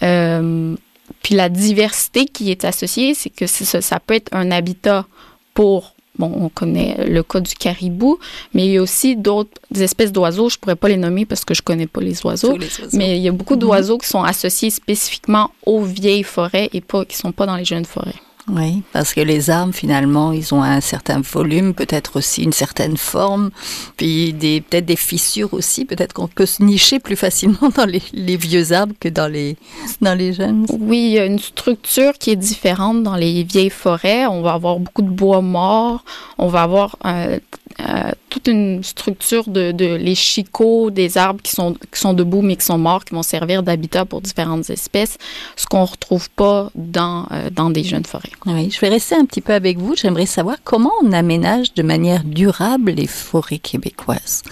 puis 0.00 1.34
la 1.34 1.48
diversité 1.48 2.26
qui 2.26 2.50
est 2.50 2.64
associée, 2.64 3.14
c'est 3.14 3.30
que 3.30 3.46
ça, 3.46 3.80
ça 3.80 4.00
peut 4.00 4.14
être 4.14 4.34
un 4.34 4.50
habitat 4.50 5.06
pour 5.54 5.96
Bon, 6.18 6.32
on 6.34 6.48
connaît 6.48 7.04
le 7.06 7.22
cas 7.22 7.40
du 7.40 7.54
caribou, 7.54 8.18
mais 8.54 8.66
il 8.66 8.72
y 8.72 8.78
a 8.78 8.82
aussi 8.82 9.16
d'autres 9.16 9.60
espèces 9.78 10.12
d'oiseaux. 10.12 10.48
Je 10.48 10.56
pourrais 10.56 10.76
pas 10.76 10.88
les 10.88 10.96
nommer 10.96 11.26
parce 11.26 11.44
que 11.44 11.52
je 11.52 11.60
connais 11.60 11.86
pas 11.86 12.00
les 12.00 12.24
oiseaux, 12.24 12.56
mais 12.94 13.18
il 13.18 13.22
y 13.22 13.28
a 13.28 13.32
beaucoup 13.32 13.56
d'oiseaux 13.56 13.98
qui 13.98 14.08
sont 14.08 14.22
associés 14.22 14.70
spécifiquement 14.70 15.50
aux 15.66 15.82
vieilles 15.82 16.22
forêts 16.22 16.70
et 16.72 16.80
pas 16.80 17.04
qui 17.04 17.16
sont 17.16 17.32
pas 17.32 17.44
dans 17.44 17.56
les 17.56 17.64
jeunes 17.66 17.84
forêts. 17.84 18.14
Oui, 18.48 18.82
parce 18.92 19.12
que 19.12 19.20
les 19.20 19.50
arbres, 19.50 19.74
finalement, 19.74 20.30
ils 20.30 20.54
ont 20.54 20.62
un 20.62 20.80
certain 20.80 21.20
volume, 21.20 21.74
peut-être 21.74 22.16
aussi 22.16 22.44
une 22.44 22.52
certaine 22.52 22.96
forme, 22.96 23.50
puis 23.96 24.32
peut-être 24.68 24.86
des 24.86 24.96
fissures 24.96 25.52
aussi. 25.52 25.84
Peut-être 25.84 26.12
qu'on 26.12 26.28
peut 26.28 26.46
se 26.46 26.62
nicher 26.62 27.00
plus 27.00 27.16
facilement 27.16 27.68
dans 27.76 27.86
les, 27.86 28.02
les, 28.12 28.36
vieux 28.36 28.72
arbres 28.72 28.94
que 29.00 29.08
dans 29.08 29.26
les, 29.26 29.56
dans 30.00 30.14
les 30.14 30.32
jeunes. 30.32 30.64
Oui, 30.78 30.98
il 30.98 31.12
y 31.12 31.18
a 31.18 31.26
une 31.26 31.40
structure 31.40 32.12
qui 32.18 32.30
est 32.30 32.36
différente 32.36 33.02
dans 33.02 33.16
les 33.16 33.42
vieilles 33.42 33.68
forêts. 33.68 34.26
On 34.26 34.42
va 34.42 34.52
avoir 34.52 34.78
beaucoup 34.78 35.02
de 35.02 35.10
bois 35.10 35.40
mort. 35.40 36.04
On 36.38 36.46
va 36.46 36.62
avoir 36.62 36.96
euh, 37.04 37.40
euh, 37.80 38.10
toute 38.30 38.48
une 38.48 38.82
structure 38.82 39.48
de, 39.48 39.70
de, 39.70 39.96
les 39.96 40.14
chicots 40.14 40.90
des 40.90 41.18
arbres 41.18 41.42
qui 41.42 41.52
sont, 41.52 41.74
qui 41.74 42.00
sont 42.00 42.14
debout 42.14 42.40
mais 42.40 42.56
qui 42.56 42.64
sont 42.64 42.78
morts, 42.78 43.04
qui 43.04 43.14
vont 43.14 43.22
servir 43.22 43.62
d'habitat 43.62 44.06
pour 44.06 44.22
différentes 44.22 44.70
espèces, 44.70 45.18
ce 45.56 45.66
qu'on 45.66 45.84
retrouve 45.84 46.30
pas 46.30 46.70
dans, 46.74 47.26
euh, 47.32 47.50
dans 47.50 47.68
des 47.68 47.84
jeunes 47.84 48.06
forêts. 48.06 48.32
Oui, 48.46 48.70
je 48.70 48.80
vais 48.80 48.88
rester 48.88 49.14
un 49.14 49.26
petit 49.26 49.42
peu 49.42 49.52
avec 49.52 49.76
vous. 49.78 49.94
J'aimerais 49.94 50.26
savoir 50.26 50.56
comment 50.64 50.92
on 51.02 51.12
aménage 51.12 51.74
de 51.74 51.82
manière 51.82 52.24
durable 52.24 52.92
les 52.92 53.06
forêts 53.06 53.58
québécoises. 53.58 54.42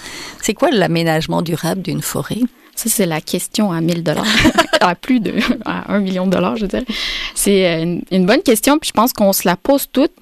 C'est 0.43 0.55
quoi 0.55 0.71
l'aménagement 0.71 1.41
durable 1.41 1.81
d'une 1.81 2.03
forêt? 2.03 2.41
Ça, 2.75 2.91
c'est 2.91 3.07
la 3.07 3.21
question 3.21 3.73
à 3.73 3.81
1000 3.81 4.03
dollars, 4.03 4.27
à 4.81 4.95
plus 4.95 5.21
de 5.21 5.35
à 5.65 5.95
1 5.95 6.01
million 6.01 6.27
de 6.27 6.33
dollars, 6.33 6.57
je 6.57 6.67
dirais. 6.67 6.85
C'est 7.35 7.67
euh, 7.67 7.83
une, 7.83 8.03
une, 8.11 8.27
bonne 8.27 8.43
question, 8.43 8.79
puis 8.79 8.89
je 8.89 8.93
pense 8.93 9.13
qu'on 9.13 9.33
se 9.33 9.49
la 9.49 9.57
pose 9.57 9.89
toutes. 9.91 10.13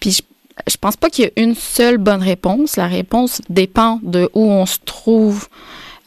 Puis 0.00 0.12
je 0.12 0.22
je 0.68 0.76
pense 0.76 0.96
pas 0.96 1.10
qu'il 1.10 1.24
y 1.24 1.28
ait 1.28 1.32
une 1.36 1.54
seule 1.54 1.98
bonne 1.98 2.22
réponse. 2.22 2.76
La 2.76 2.86
réponse 2.86 3.42
dépend 3.48 4.00
de 4.02 4.30
où 4.34 4.42
on 4.42 4.66
se 4.66 4.78
trouve, 4.84 5.48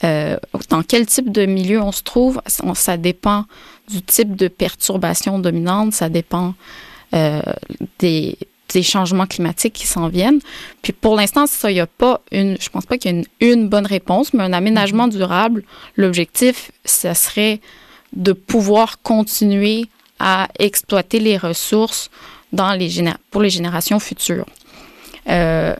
euh, 0.03 0.37
dans 0.69 0.81
quel 0.81 1.05
type 1.05 1.31
de 1.31 1.45
milieu 1.45 1.81
on 1.81 1.91
se 1.91 2.03
trouve. 2.03 2.41
Ça 2.47 2.97
dépend 2.97 3.45
du 3.89 4.01
type 4.01 4.35
de 4.35 4.47
perturbation 4.47 5.39
dominante, 5.39 5.93
ça 5.93 6.09
dépend 6.09 6.53
euh, 7.13 7.41
des, 7.99 8.37
changements 8.83 9.25
climatiques 9.25 9.73
qui 9.73 9.87
s'en 9.87 10.07
viennent. 10.09 10.39
Puis 10.81 10.93
pour 10.93 11.15
l'instant, 11.15 11.47
ça, 11.47 11.71
il 11.71 11.79
a 11.79 11.87
pas 11.87 12.21
une, 12.31 12.55
je 12.59 12.69
pense 12.69 12.85
pas 12.85 12.97
qu'il 12.97 13.11
y 13.11 13.15
ait 13.15 13.23
une, 13.39 13.51
une, 13.61 13.69
bonne 13.69 13.87
réponse, 13.87 14.33
mais 14.33 14.43
un 14.43 14.53
aménagement 14.53 15.07
durable, 15.07 15.63
l'objectif, 15.95 16.71
ça 16.85 17.15
serait 17.15 17.61
de 18.13 18.33
pouvoir 18.33 19.01
continuer 19.01 19.87
à 20.19 20.49
exploiter 20.59 21.19
les 21.19 21.37
ressources 21.37 22.09
dans 22.53 22.73
les 22.73 22.89
pour 23.31 23.41
les 23.41 23.49
générations 23.49 23.99
futures. 23.99 24.45
Euh, 25.29 25.75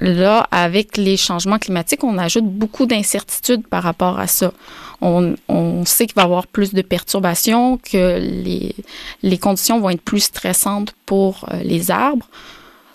là, 0.00 0.46
avec 0.50 0.96
les 0.96 1.16
changements 1.16 1.58
climatiques, 1.58 2.04
on 2.04 2.18
ajoute 2.18 2.46
beaucoup 2.46 2.86
d'incertitudes 2.86 3.66
par 3.66 3.82
rapport 3.82 4.18
à 4.18 4.26
ça. 4.26 4.52
On, 5.00 5.34
on 5.48 5.84
sait 5.84 6.06
qu'il 6.06 6.14
va 6.14 6.22
y 6.22 6.24
avoir 6.24 6.46
plus 6.46 6.72
de 6.72 6.82
perturbations, 6.82 7.78
que 7.78 8.18
les, 8.18 8.74
les 9.22 9.38
conditions 9.38 9.80
vont 9.80 9.90
être 9.90 10.02
plus 10.02 10.20
stressantes 10.20 10.94
pour 11.06 11.46
euh, 11.52 11.62
les 11.62 11.90
arbres. 11.90 12.28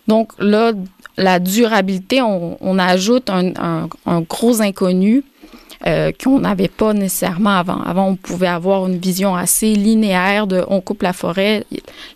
Donc 0.07 0.31
là, 0.39 0.71
la 1.17 1.39
durabilité, 1.39 2.21
on, 2.21 2.79
ajoute 2.79 3.29
un, 3.29 3.89
gros 4.29 4.61
inconnu 4.61 5.23
euh, 5.85 6.11
qu'on 6.11 6.39
n'avait 6.39 6.67
pas 6.67 6.93
nécessairement 6.93 7.57
avant. 7.57 7.81
Avant, 7.81 8.07
on 8.07 8.15
pouvait 8.15 8.47
avoir 8.47 8.87
une 8.87 8.97
vision 8.97 9.35
assez 9.35 9.73
linéaire 9.75 10.47
de 10.47 10.63
on 10.69 10.81
coupe 10.81 11.03
la 11.03 11.13
forêt, 11.13 11.63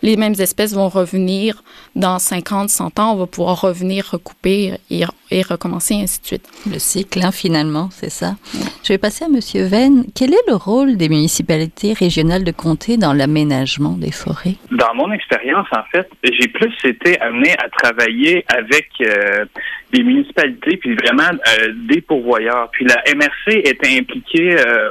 les 0.01 0.15
mêmes 0.15 0.35
espèces 0.39 0.73
vont 0.73 0.89
revenir 0.89 1.63
dans 1.95 2.19
50, 2.19 2.69
100 2.69 2.99
ans, 2.99 3.13
on 3.13 3.17
va 3.17 3.27
pouvoir 3.27 3.61
revenir 3.61 4.05
recouper 4.11 4.73
et, 4.89 5.03
et 5.29 5.41
recommencer, 5.41 5.95
ainsi 5.95 6.21
de 6.21 6.25
suite. 6.25 6.49
Le 6.71 6.79
cycle, 6.79 7.21
hein, 7.23 7.31
finalement, 7.31 7.89
c'est 7.91 8.09
ça. 8.09 8.35
Je 8.83 8.93
vais 8.93 8.97
passer 8.97 9.25
à 9.25 9.29
Monsieur 9.29 9.65
Venn. 9.65 10.05
Quel 10.15 10.33
est 10.33 10.47
le 10.47 10.55
rôle 10.55 10.97
des 10.97 11.09
municipalités 11.09 11.93
régionales 11.93 12.43
de 12.43 12.51
comté 12.51 12.97
dans 12.97 13.13
l'aménagement 13.13 13.91
des 13.91 14.11
forêts? 14.11 14.55
Dans 14.71 14.93
mon 14.95 15.11
expérience, 15.11 15.67
en 15.71 15.83
fait, 15.91 16.09
j'ai 16.23 16.47
plus 16.47 16.73
été 16.83 17.19
amené 17.19 17.53
à 17.53 17.69
travailler 17.69 18.45
avec 18.47 18.89
euh, 19.01 19.45
des 19.91 20.03
municipalités, 20.03 20.77
puis 20.77 20.95
vraiment 20.95 21.29
euh, 21.31 21.73
des 21.89 22.01
pourvoyeurs. 22.01 22.69
Puis 22.71 22.85
la 22.85 23.03
MRC 23.15 23.61
était 23.65 23.97
impliquée 23.97 24.57
euh, 24.59 24.89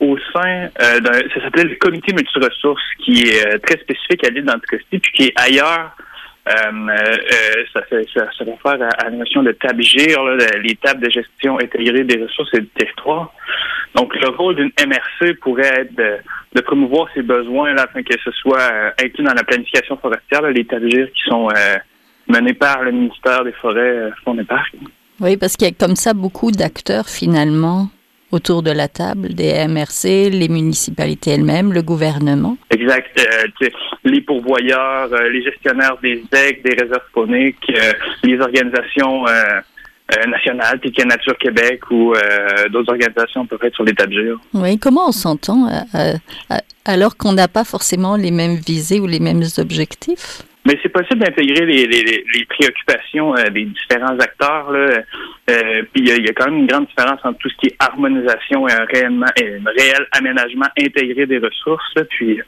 au 0.00 0.16
sein 0.32 0.68
d'un, 0.78 1.12
ça 1.34 1.42
s'appelait 1.42 1.64
le 1.64 1.76
comité 1.76 2.12
multiressources, 2.14 2.82
qui 3.04 3.22
est 3.22 3.58
très 3.58 3.78
spécifique 3.78 4.24
à 4.24 4.30
l'île 4.30 4.44
d'Anticosti, 4.44 4.98
puis 4.98 5.12
qui 5.12 5.22
est 5.24 5.32
ailleurs 5.36 5.94
euh, 6.48 6.52
euh, 6.52 7.64
ça, 7.72 7.82
fait, 7.82 8.06
ça, 8.14 8.26
ça 8.36 8.44
réfère 8.44 8.88
à, 8.98 9.04
la 9.04 9.10
notion 9.10 9.42
de 9.42 9.52
TABGIR, 9.52 10.24
les 10.62 10.74
tables 10.76 11.04
de 11.04 11.10
gestion 11.10 11.58
intégrée 11.58 12.04
des 12.04 12.22
ressources 12.22 12.52
et 12.54 12.60
du 12.60 12.68
territoire. 12.68 13.32
Donc, 13.94 14.14
le 14.16 14.28
rôle 14.30 14.56
d'une 14.56 14.72
MRC 14.80 15.34
pourrait 15.40 15.82
être 15.82 15.94
de, 15.94 16.60
promouvoir 16.62 17.08
ses 17.14 17.22
besoins 17.22 17.74
là, 17.74 17.82
afin 17.82 18.02
que 18.02 18.14
ce 18.24 18.30
soit 18.32 18.60
euh, 18.60 18.90
inclus 19.02 19.24
dans 19.24 19.34
la 19.34 19.44
planification 19.44 19.96
forestière, 19.98 20.42
les 20.42 20.64
TABGIR 20.64 21.12
qui 21.12 21.22
sont 21.28 21.48
menés 22.30 22.54
par 22.54 22.82
le 22.82 22.92
ministère 22.92 23.44
des 23.44 23.52
Forêts, 23.52 24.10
Fonds 24.24 24.34
des 24.34 24.44
Parcs. 24.44 24.74
Oui, 25.20 25.36
parce 25.36 25.56
qu'il 25.56 25.68
y 25.68 25.70
a 25.70 25.74
comme 25.74 25.96
ça 25.96 26.14
beaucoup 26.14 26.50
d'acteurs 26.50 27.08
finalement 27.08 27.88
autour 28.32 28.62
de 28.62 28.70
la 28.70 28.88
table, 28.88 29.34
des 29.34 29.66
MRC, 29.66 30.30
les 30.30 30.48
municipalités 30.48 31.32
elles-mêmes, 31.32 31.72
le 31.72 31.82
gouvernement? 31.82 32.56
Exact. 32.70 33.10
Euh, 33.18 33.68
les 34.04 34.20
pourvoyeurs, 34.20 35.12
euh, 35.12 35.28
les 35.30 35.42
gestionnaires 35.42 35.96
des 36.02 36.22
EC, 36.32 36.62
des 36.62 36.74
réserves 36.74 37.02
phoniques, 37.12 37.56
euh, 37.70 37.92
les 38.22 38.38
organisations 38.40 39.24
nationales, 40.26 40.80
telles 40.80 40.92
que 40.92 41.04
Nature 41.04 41.38
Québec 41.38 41.88
ou 41.90 42.12
d'autres 42.72 42.90
organisations 42.90 43.46
peuvent 43.46 43.62
être 43.62 43.76
sur 43.76 43.84
l'état 43.84 44.06
de 44.06 44.12
jure. 44.12 44.40
Oui, 44.54 44.76
comment 44.76 45.08
on 45.08 45.12
s'entend 45.12 45.68
alors 46.84 47.16
qu'on 47.16 47.32
n'a 47.32 47.46
pas 47.46 47.62
forcément 47.62 48.16
les 48.16 48.32
mêmes 48.32 48.56
visées 48.56 48.98
ou 48.98 49.06
les 49.06 49.20
mêmes 49.20 49.44
objectifs? 49.58 50.42
Mais 50.70 50.78
c'est 50.84 50.88
possible 50.88 51.18
d'intégrer 51.18 51.66
les, 51.66 51.84
les, 51.84 52.24
les, 52.32 52.44
préoccupations 52.44 53.36
euh, 53.36 53.50
des 53.50 53.64
différents 53.64 54.16
acteurs. 54.20 54.70
Là. 54.70 55.00
Euh, 55.50 55.82
puis 55.92 56.04
il 56.04 56.24
y, 56.24 56.28
a 56.28 56.32
quand 56.32 56.44
même 56.44 56.60
une 56.60 56.66
grande 56.68 56.86
différence 56.86 57.18
entre 57.24 57.38
tout 57.38 57.48
ce 57.48 57.56
qui 57.56 57.66
est 57.66 57.76
harmonisation 57.80 58.68
et 58.68 58.72
un, 58.72 58.84
réellement, 58.84 59.26
un 59.26 59.70
réel 59.76 60.06
aménagement 60.12 60.68
intégré 60.78 61.26
des 61.26 61.38
ressources. 61.38 61.92
Puis 62.10 62.40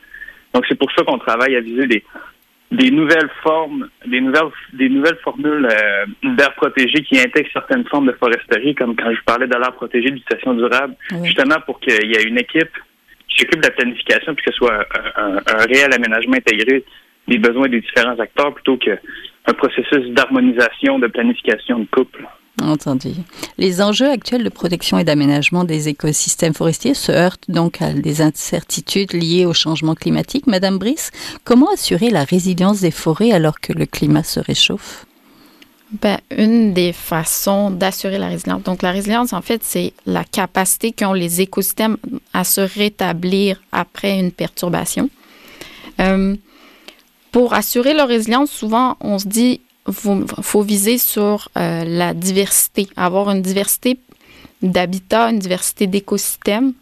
donc 0.55 0.65
c'est 0.69 0.79
pour 0.79 0.93
ça 0.93 1.03
qu'on 1.03 1.19
travaille 1.19 1.57
à 1.57 1.61
viser 1.61 1.89
des, 1.89 2.05
des 2.71 2.93
nouvelles 2.93 3.31
formes, 3.43 3.89
des 4.07 4.21
nouvelles, 4.21 4.53
des 4.73 4.89
nouvelles 4.89 5.19
formules 5.25 5.67
euh, 5.69 6.37
d'air 6.37 6.55
protégé 6.55 7.03
qui 7.03 7.19
intègrent 7.19 7.51
certaines 7.53 7.87
formes 7.89 8.07
de 8.07 8.13
foresterie, 8.13 8.77
comme 8.77 8.95
quand 8.95 9.13
je 9.13 9.23
parlais 9.27 9.49
de 9.49 9.57
l'air 9.57 9.73
protégé 9.73 10.11
d'utilisation 10.11 10.55
durable, 10.55 10.95
justement 11.25 11.57
pour 11.67 11.81
qu'il 11.81 12.07
y 12.07 12.15
ait 12.15 12.23
une 12.23 12.39
équipe 12.39 12.71
qui 13.27 13.39
s'occupe 13.39 13.63
de 13.63 13.67
la 13.67 13.73
planification 13.73 14.33
puis 14.37 14.45
que 14.45 14.53
ce 14.53 14.59
soit 14.59 14.87
un, 15.17 15.39
un 15.39 15.65
réel 15.65 15.93
aménagement 15.93 16.37
intégré 16.37 16.85
les 17.29 17.39
besoins 17.39 17.69
des 17.69 17.81
différents 17.81 18.19
acteurs 18.19 18.55
plutôt 18.55 18.77
qu'un 18.77 19.55
processus 19.55 20.11
d'harmonisation, 20.11 20.99
de 20.99 21.07
planification 21.07 21.81
de 21.81 21.87
couple. 21.87 22.27
Entendu. 22.61 23.09
Les 23.57 23.81
enjeux 23.81 24.11
actuels 24.11 24.45
de 24.45 24.49
protection 24.51 24.99
et 24.99 25.05
d'aménagement 25.05 25.65
des 25.65 25.89
écosystèmes 25.89 26.53
forestiers 26.53 26.95
se 26.95 27.11
heurtent 27.11 27.51
donc 27.51 27.81
à 27.81 27.93
des 27.93 28.21
incertitudes 28.21 29.15
liées 29.15 29.47
au 29.47 29.55
changement 29.55 29.95
climatique. 29.95 30.47
Madame 30.47 30.79
Brice, 30.79 31.11
comment 31.45 31.73
assurer 31.73 32.11
la 32.11 32.25
résilience 32.25 32.83
des 32.83 32.91
forêts 32.91 33.33
alors 33.33 33.59
que 33.59 33.73
le 33.73 33.87
climat 33.87 34.23
se 34.23 34.39
réchauffe? 34.39 35.07
Ben, 36.01 36.19
une 36.31 36.73
des 36.73 36.93
façons 36.93 37.71
d'assurer 37.71 38.19
la 38.19 38.29
résilience. 38.29 38.63
Donc, 38.63 38.83
la 38.83 38.93
résilience, 38.93 39.33
en 39.33 39.43
fait, 39.43 39.63
c'est 39.63 39.93
la 40.07 40.25
capacité 40.25 40.93
qu'ont 40.93 41.13
les 41.13 41.43
écosystèmes 41.43 41.97
à 42.33 42.45
se 42.45 42.61
rétablir 42.61 43.61
après 43.73 44.19
une 44.19 44.33
perturbation. 44.33 45.11
Euh, 46.01 46.35
pour 47.33 47.55
assurer 47.55 47.95
leur 47.95 48.09
résilience, 48.09 48.51
souvent, 48.51 48.97
on 49.01 49.19
se 49.19 49.27
dit 49.27 49.63
faut, 49.91 50.25
faut 50.43 50.63
viser 50.63 50.99
sur 50.99 51.49
euh, 51.57 51.85
la 51.85 52.15
diversité, 52.15 52.89
avoir 52.95 53.31
une 53.31 53.43
diversité 53.43 53.99
d'habitats, 54.61 55.31
une 55.31 55.39
diversité 55.39 55.87
d'écosystèmes. 55.87 56.75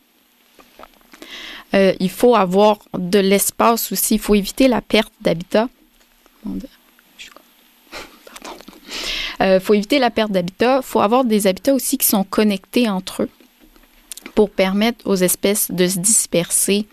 Euh, 1.72 1.94
il 2.00 2.10
faut 2.10 2.34
avoir 2.34 2.80
de 2.98 3.20
l'espace 3.20 3.92
aussi. 3.92 4.16
Il 4.16 4.20
faut 4.20 4.34
éviter 4.34 4.66
la 4.66 4.82
perte 4.82 5.12
d'habitat. 5.20 5.68
Il 6.44 6.60
euh, 9.42 9.60
faut 9.60 9.74
éviter 9.74 10.00
la 10.00 10.10
perte 10.10 10.32
d'habitat. 10.32 10.80
Il 10.82 10.86
faut 10.86 11.00
avoir 11.00 11.24
des 11.24 11.46
habitats 11.46 11.74
aussi 11.74 11.96
qui 11.96 12.08
sont 12.08 12.24
connectés 12.24 12.88
entre 12.88 13.22
eux 13.22 13.30
pour 14.34 14.50
permettre 14.50 15.06
aux 15.06 15.16
espèces 15.16 15.70
de 15.70 15.86
se 15.86 16.00
disperser 16.00 16.86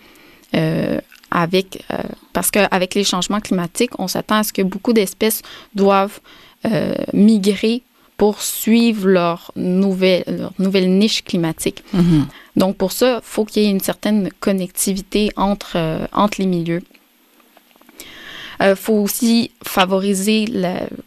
avec, 1.32 1.84
euh, 1.92 1.98
parce 2.34 2.52
qu'avec 2.52 2.96
les 2.96 3.04
changements 3.04 3.40
climatiques, 3.40 4.00
on 4.00 4.08
s'attend 4.08 4.38
à 4.38 4.44
ce 4.44 4.54
que 4.54 4.62
beaucoup 4.62 4.94
d'espèces 4.94 5.42
doivent 5.76 6.20
euh, 6.66 6.94
migrer 7.14 7.84
pour 8.18 8.42
suivre 8.42 9.08
leur 9.08 9.52
nouvelle, 9.56 10.24
leur 10.28 10.54
nouvelle 10.58 10.90
niche 10.98 11.24
climatique. 11.24 11.84
Mm-hmm. 11.96 12.24
Donc, 12.56 12.78
pour 12.78 12.92
ça, 12.92 13.22
il 13.24 13.28
faut 13.28 13.46
qu'il 13.46 13.64
y 13.64 13.66
ait 13.68 13.70
une 13.70 13.80
certaine 13.80 14.30
connectivité 14.40 15.32
entre, 15.36 15.74
euh, 15.76 16.08
entre 16.14 16.40
les 16.40 16.48
milieux. 16.48 16.82
Il 18.60 18.76
faut 18.76 18.96
aussi 18.96 19.52
favoriser 19.64 20.46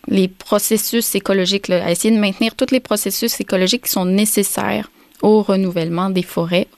les 0.06 0.28
processus 0.28 1.16
écologiques, 1.16 1.66
là, 1.66 1.90
essayer 1.90 2.14
de 2.14 2.20
maintenir 2.20 2.54
tous 2.54 2.70
les 2.70 2.78
processus 2.78 3.40
écologiques 3.40 3.86
qui 3.86 3.90
sont 3.90 4.04
nécessaires 4.04 4.88
au 5.20 5.42
renouvellement 5.42 6.10
des 6.10 6.22
forêts. 6.22 6.68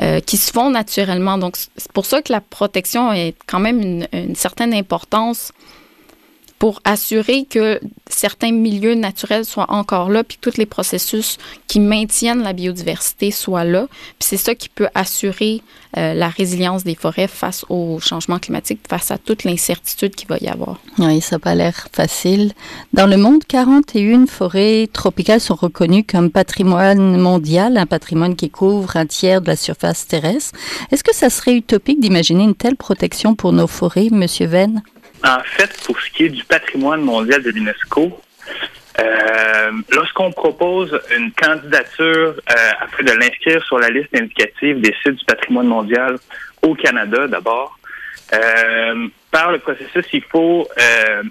Euh, 0.00 0.20
qui 0.20 0.38
se 0.38 0.50
font 0.50 0.70
naturellement. 0.70 1.36
Donc, 1.36 1.56
c'est 1.76 1.92
pour 1.92 2.06
ça 2.06 2.22
que 2.22 2.32
la 2.32 2.40
protection 2.40 3.12
est 3.12 3.34
quand 3.46 3.60
même 3.60 3.78
une, 3.80 4.08
une 4.14 4.34
certaine 4.34 4.72
importance 4.72 5.52
pour 6.62 6.80
assurer 6.84 7.44
que 7.44 7.80
certains 8.06 8.52
milieux 8.52 8.94
naturels 8.94 9.44
soient 9.44 9.72
encore 9.72 10.10
là, 10.10 10.22
puis 10.22 10.36
que 10.36 10.48
tous 10.48 10.58
les 10.58 10.64
processus 10.64 11.36
qui 11.66 11.80
maintiennent 11.80 12.44
la 12.44 12.52
biodiversité 12.52 13.32
soient 13.32 13.64
là. 13.64 13.88
Puis 14.20 14.28
c'est 14.28 14.36
ça 14.36 14.54
qui 14.54 14.68
peut 14.68 14.86
assurer 14.94 15.60
euh, 15.96 16.14
la 16.14 16.28
résilience 16.28 16.84
des 16.84 16.94
forêts 16.94 17.26
face 17.26 17.64
au 17.68 17.98
changement 17.98 18.38
climatique, 18.38 18.78
face 18.88 19.10
à 19.10 19.18
toute 19.18 19.42
l'incertitude 19.42 20.14
qu'il 20.14 20.28
va 20.28 20.38
y 20.40 20.46
avoir. 20.46 20.78
Oui, 20.98 21.20
ça 21.20 21.34
n'a 21.34 21.40
pas 21.40 21.56
l'air 21.56 21.88
facile. 21.92 22.52
Dans 22.92 23.08
le 23.08 23.16
monde, 23.16 23.42
41 23.42 24.26
forêts 24.26 24.88
tropicales 24.92 25.40
sont 25.40 25.56
reconnues 25.56 26.04
comme 26.04 26.30
patrimoine 26.30 27.18
mondial, 27.18 27.76
un 27.76 27.86
patrimoine 27.86 28.36
qui 28.36 28.50
couvre 28.50 28.96
un 28.96 29.06
tiers 29.06 29.40
de 29.40 29.48
la 29.48 29.56
surface 29.56 30.06
terrestre. 30.06 30.56
Est-ce 30.92 31.02
que 31.02 31.12
ça 31.12 31.28
serait 31.28 31.56
utopique 31.56 31.98
d'imaginer 31.98 32.44
une 32.44 32.54
telle 32.54 32.76
protection 32.76 33.34
pour 33.34 33.52
nos 33.52 33.66
forêts, 33.66 34.10
Monsieur 34.12 34.46
Venn? 34.46 34.80
En 35.24 35.40
fait, 35.44 35.82
pour 35.84 36.00
ce 36.00 36.10
qui 36.10 36.24
est 36.24 36.28
du 36.28 36.44
patrimoine 36.44 37.02
mondial 37.02 37.42
de 37.42 37.50
l'UNESCO, 37.50 38.20
euh, 38.98 39.70
lorsqu'on 39.90 40.32
propose 40.32 40.98
une 41.16 41.32
candidature 41.32 42.34
euh, 42.50 42.54
afin 42.80 43.04
de 43.04 43.12
l'inscrire 43.12 43.64
sur 43.64 43.78
la 43.78 43.88
liste 43.88 44.14
indicative 44.14 44.80
des 44.80 44.94
sites 45.02 45.14
du 45.14 45.24
patrimoine 45.24 45.66
mondial 45.66 46.18
au 46.62 46.74
Canada 46.74 47.26
d'abord, 47.26 47.78
euh, 48.34 49.08
par 49.30 49.52
le 49.52 49.58
processus, 49.58 50.04
il 50.12 50.22
faut 50.24 50.68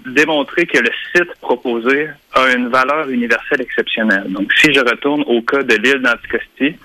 démontrer 0.06 0.66
que 0.66 0.78
le 0.78 0.90
site 1.14 1.32
proposé 1.40 2.08
a 2.32 2.48
une 2.50 2.68
valeur 2.68 3.08
universelle 3.08 3.60
exceptionnelle. 3.60 4.24
Donc, 4.28 4.52
si 4.54 4.72
je 4.72 4.80
retourne 4.80 5.22
au 5.28 5.40
cas 5.42 5.62
de 5.62 5.74
l'île 5.76 6.02
d'Anticosti, 6.02 6.76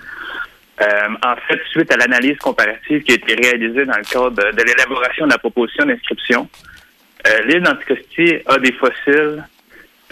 en 0.80 1.36
fait, 1.48 1.60
suite 1.72 1.92
à 1.92 1.96
l'analyse 1.96 2.38
comparative 2.38 3.02
qui 3.02 3.12
a 3.12 3.14
été 3.16 3.34
réalisée 3.34 3.84
dans 3.84 3.96
le 3.96 4.04
cadre 4.04 4.52
de 4.52 4.62
l'élaboration 4.62 5.26
de 5.26 5.32
la 5.32 5.38
proposition 5.38 5.86
d'inscription, 5.86 6.48
euh, 7.26 7.42
l'île 7.46 7.62
d'Anticosti 7.62 8.36
a 8.46 8.58
des 8.58 8.72
fossiles 8.72 9.44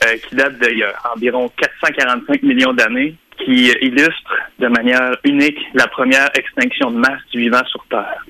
euh, 0.05 0.17
qui 0.29 0.35
datent 0.35 0.59
d'il 0.59 0.79
y 0.79 0.83
a 0.83 0.95
environ 1.15 1.51
445 1.57 2.43
millions 2.43 2.73
d'années, 2.73 3.15
qui 3.39 3.71
illustrent 3.81 4.37
de 4.59 4.69
manière 4.69 5.17
unique 5.25 5.59
la 5.75 5.87
première 5.87 6.31
extinction 6.37 6.91
de 6.91 6.99
masse 6.99 7.23
du 7.33 7.41
vivant 7.41 7.65
sur 7.67 7.85
Terre. 7.89 8.25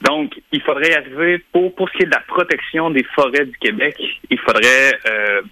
Donc, 0.00 0.40
il 0.50 0.60
faudrait 0.62 0.96
arriver, 0.96 1.44
pour, 1.52 1.74
pour 1.74 1.88
ce 1.90 1.96
qui 1.96 2.02
est 2.04 2.06
de 2.06 2.12
la 2.12 2.20
protection 2.20 2.90
des 2.90 3.04
forêts 3.14 3.44
du 3.44 3.56
Québec, 3.58 3.96
il 4.30 4.38
faudrait 4.38 4.98
euh, 5.06 5.42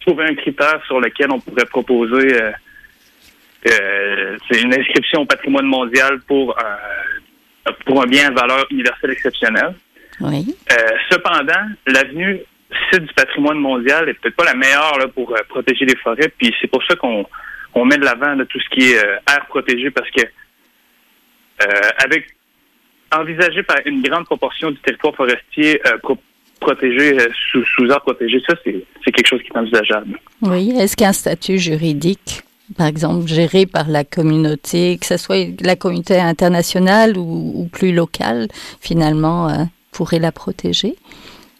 trouver 0.00 0.24
un 0.24 0.34
critère 0.34 0.80
sur 0.86 1.00
lequel 1.00 1.30
on 1.30 1.40
pourrait 1.40 1.66
proposer 1.66 2.38
c'est 3.62 4.62
une 4.62 4.72
inscription 4.72 5.20
au 5.20 5.26
patrimoine 5.26 5.66
mondial 5.66 6.18
pour, 6.26 6.56
pour 7.84 8.02
un 8.02 8.06
bien 8.06 8.28
à 8.28 8.30
valeur 8.30 8.66
universelle 8.70 9.10
exceptionnelle. 9.10 9.74
Oui. 10.20 10.54
Euh, 10.72 10.76
cependant, 11.10 11.66
l'avenue 11.86 12.40
site 12.90 13.02
du 13.02 13.14
patrimoine 13.14 13.58
mondial 13.58 14.06
n'est 14.06 14.14
peut-être 14.14 14.36
pas 14.36 14.44
la 14.44 14.54
meilleure 14.54 14.98
là, 14.98 15.08
pour 15.08 15.34
protéger 15.48 15.84
les 15.84 15.96
forêts. 15.96 16.32
Puis 16.38 16.54
c'est 16.60 16.68
pour 16.68 16.82
ça 16.84 16.94
qu'on 16.96 17.26
on 17.74 17.84
met 17.84 17.98
de 17.98 18.04
l'avant 18.04 18.36
tout 18.48 18.60
ce 18.60 18.68
qui 18.70 18.92
est 18.92 18.96
air 18.96 19.46
protégé 19.48 19.90
parce 19.90 20.10
que 20.10 20.22
avec 22.02 22.26
envisager 23.12 23.62
par 23.62 23.76
une 23.84 24.02
grande 24.02 24.24
proportion 24.24 24.70
du 24.70 24.78
territoire 24.78 25.14
forestier 25.14 25.80
protégé 26.60 27.16
sous, 27.50 27.64
sous 27.64 27.86
air 27.86 28.00
protégé, 28.00 28.40
ça 28.46 28.54
c'est 28.64 29.12
quelque 29.12 29.26
chose 29.26 29.42
qui 29.42 29.48
est 29.48 29.58
envisageable. 29.58 30.18
Oui. 30.42 30.70
Est-ce 30.78 30.96
qu'il 30.96 31.04
y 31.04 31.06
a 31.06 31.10
un 31.10 31.12
statut 31.12 31.58
juridique 31.58 32.44
par 32.76 32.86
exemple, 32.86 33.26
géré 33.26 33.66
par 33.66 33.88
la 33.88 34.04
communauté, 34.04 34.98
que 34.98 35.06
ce 35.06 35.16
soit 35.16 35.48
la 35.60 35.76
communauté 35.76 36.18
internationale 36.18 37.16
ou, 37.16 37.68
plus 37.72 37.92
locale, 37.92 38.48
finalement, 38.80 39.48
euh, 39.48 39.64
pourrait 40.00 40.18
la 40.18 40.32
protéger? 40.32 40.94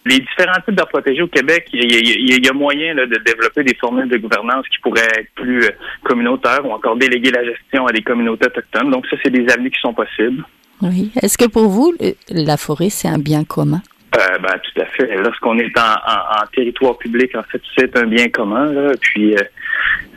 Les 0.06 0.18
différents 0.18 0.62
types 0.64 0.74
d'air 0.74 0.88
protégés 0.88 1.20
au 1.20 1.26
Québec, 1.26 1.68
il 1.74 2.42
y, 2.42 2.48
a, 2.48 2.52
moyen 2.54 2.94
de 2.94 3.04
développer 3.22 3.62
des 3.62 3.74
formules 3.74 4.08
de 4.08 4.16
gouvernance 4.16 4.66
qui 4.68 4.78
pourraient 4.78 5.12
être 5.18 5.30
plus 5.34 5.62
euh, 5.62 5.70
communautaires 6.04 6.64
ou 6.64 6.72
encore 6.72 6.96
déléguer 6.96 7.30
la 7.32 7.44
gestion 7.44 7.86
à 7.86 7.92
des 7.92 8.00
communautés 8.00 8.46
autochtones. 8.46 8.90
Donc 8.90 9.06
ça, 9.08 9.18
c'est 9.22 9.28
des 9.28 9.46
avenues 9.52 9.70
qui 9.70 9.80
sont 9.82 9.92
possibles. 9.92 10.42
Oui. 10.80 11.10
Est-ce 11.20 11.36
que 11.36 11.44
pour 11.44 11.68
vous, 11.68 11.92
la 12.30 12.56
forêt, 12.56 12.88
c'est 12.88 13.08
un 13.08 13.18
bien 13.18 13.44
commun? 13.44 13.82
Euh, 14.16 14.38
ben, 14.38 14.54
tout 14.62 14.80
à 14.80 14.86
fait. 14.86 15.16
Lorsqu'on 15.18 15.58
est 15.58 15.78
en, 15.78 15.82
en, 15.82 16.46
territoire 16.54 16.96
public, 16.96 17.36
en 17.36 17.42
fait, 17.42 17.60
c'est 17.76 17.94
un 17.98 18.06
bien 18.06 18.30
commun. 18.30 18.72
Là. 18.72 18.92
Puis, 19.02 19.34
euh, 19.34 19.42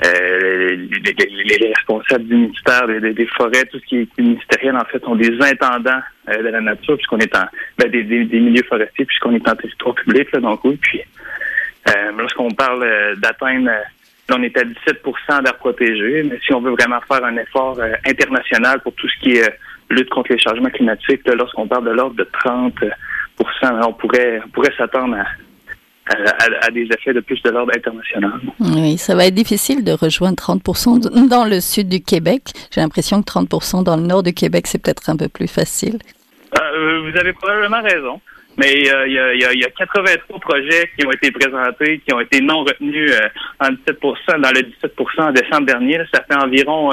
euh 0.05 0.75
les, 0.75 1.57
les, 1.59 1.73
responsables 1.73 2.25
du 2.25 2.35
ministère 2.35 2.87
des, 2.87 3.13
des, 3.13 3.27
forêts, 3.27 3.65
tout 3.71 3.79
ce 3.79 3.85
qui 3.85 3.97
est 3.97 4.17
ministériel, 4.17 4.75
en 4.75 4.85
fait, 4.85 5.05
ont 5.05 5.15
des 5.15 5.33
intendants 5.41 6.01
euh, 6.29 6.37
de 6.37 6.49
la 6.49 6.61
nature, 6.61 6.95
puisqu'on 6.95 7.19
est 7.19 7.35
en 7.35 7.45
ben, 7.77 7.89
des, 7.89 8.03
des, 8.03 8.39
milieux 8.39 8.63
forestiers, 8.63 9.05
puisqu'on 9.05 9.33
est 9.35 9.47
en 9.47 9.55
territoire 9.55 9.95
public. 9.95 10.31
Là, 10.31 10.39
donc 10.39 10.63
oui. 10.63 10.77
Puis, 10.81 11.01
euh, 11.89 12.11
lorsqu'on 12.17 12.51
parle 12.51 13.15
d'atteindre 13.17 13.69
on 14.31 14.41
est 14.41 14.57
à 14.57 14.63
17% 14.63 15.43
d'air 15.43 15.57
protégé, 15.57 16.23
mais 16.23 16.39
si 16.45 16.53
on 16.53 16.61
veut 16.61 16.71
vraiment 16.71 17.01
faire 17.01 17.23
un 17.25 17.35
effort 17.35 17.77
international 18.05 18.79
pour 18.81 18.93
tout 18.93 19.07
ce 19.09 19.19
qui 19.21 19.35
est 19.35 19.59
lutte 19.89 20.09
contre 20.09 20.31
les 20.31 20.39
changements 20.39 20.69
climatiques, 20.69 21.27
lorsqu'on 21.27 21.67
parle 21.67 21.85
de 21.85 21.91
l'ordre 21.91 22.15
de 22.15 22.23
30% 22.23 22.89
on 23.85 23.93
pourrait, 23.93 24.41
pourrait 24.53 24.73
s'attendre 24.77 25.17
à, 25.17 25.25
des 26.71 26.87
effets 26.93 27.13
de 27.13 27.19
plus 27.21 27.41
de 27.43 27.49
l'ordre 27.49 27.71
international. 27.75 28.39
Oui, 28.59 28.97
ça 28.97 29.15
va 29.15 29.25
être 29.25 29.33
difficile 29.33 29.83
de 29.83 29.91
rejoindre 29.91 30.35
30 30.35 30.61
dans 31.29 31.45
le 31.45 31.61
sud 31.61 31.87
du 31.87 32.01
Québec. 32.01 32.51
J'ai 32.71 32.81
l'impression 32.81 33.21
que 33.21 33.31
30% 33.31 33.83
dans 33.83 33.95
le 33.95 34.03
nord 34.03 34.23
du 34.23 34.33
Québec, 34.33 34.67
c'est 34.67 34.81
peut-être 34.81 35.09
un 35.09 35.17
peu 35.17 35.29
plus 35.29 35.47
facile. 35.47 35.99
Euh, 36.59 37.09
vous 37.09 37.17
avez 37.17 37.33
probablement 37.33 37.81
raison. 37.81 38.19
Mais 38.57 38.87
euh, 38.91 39.07
il 39.07 39.59
y, 39.59 39.65
a, 39.65 39.69
83 39.69 40.39
projets 40.39 40.91
qui 40.95 41.07
ont 41.07 41.11
été 41.11 41.31
présentés, 41.31 42.01
qui 42.05 42.13
ont 42.13 42.19
été 42.19 42.39
non 42.39 42.63
retenus 42.63 43.11
euh, 43.11 43.27
en 43.59 43.69
17 43.69 43.97
dans 44.39 44.51
le 44.51 44.61
17% 44.61 45.21
en 45.21 45.31
décembre 45.31 45.65
dernier. 45.65 45.97
ça 46.13 46.23
fait 46.29 46.37
environ 46.37 46.91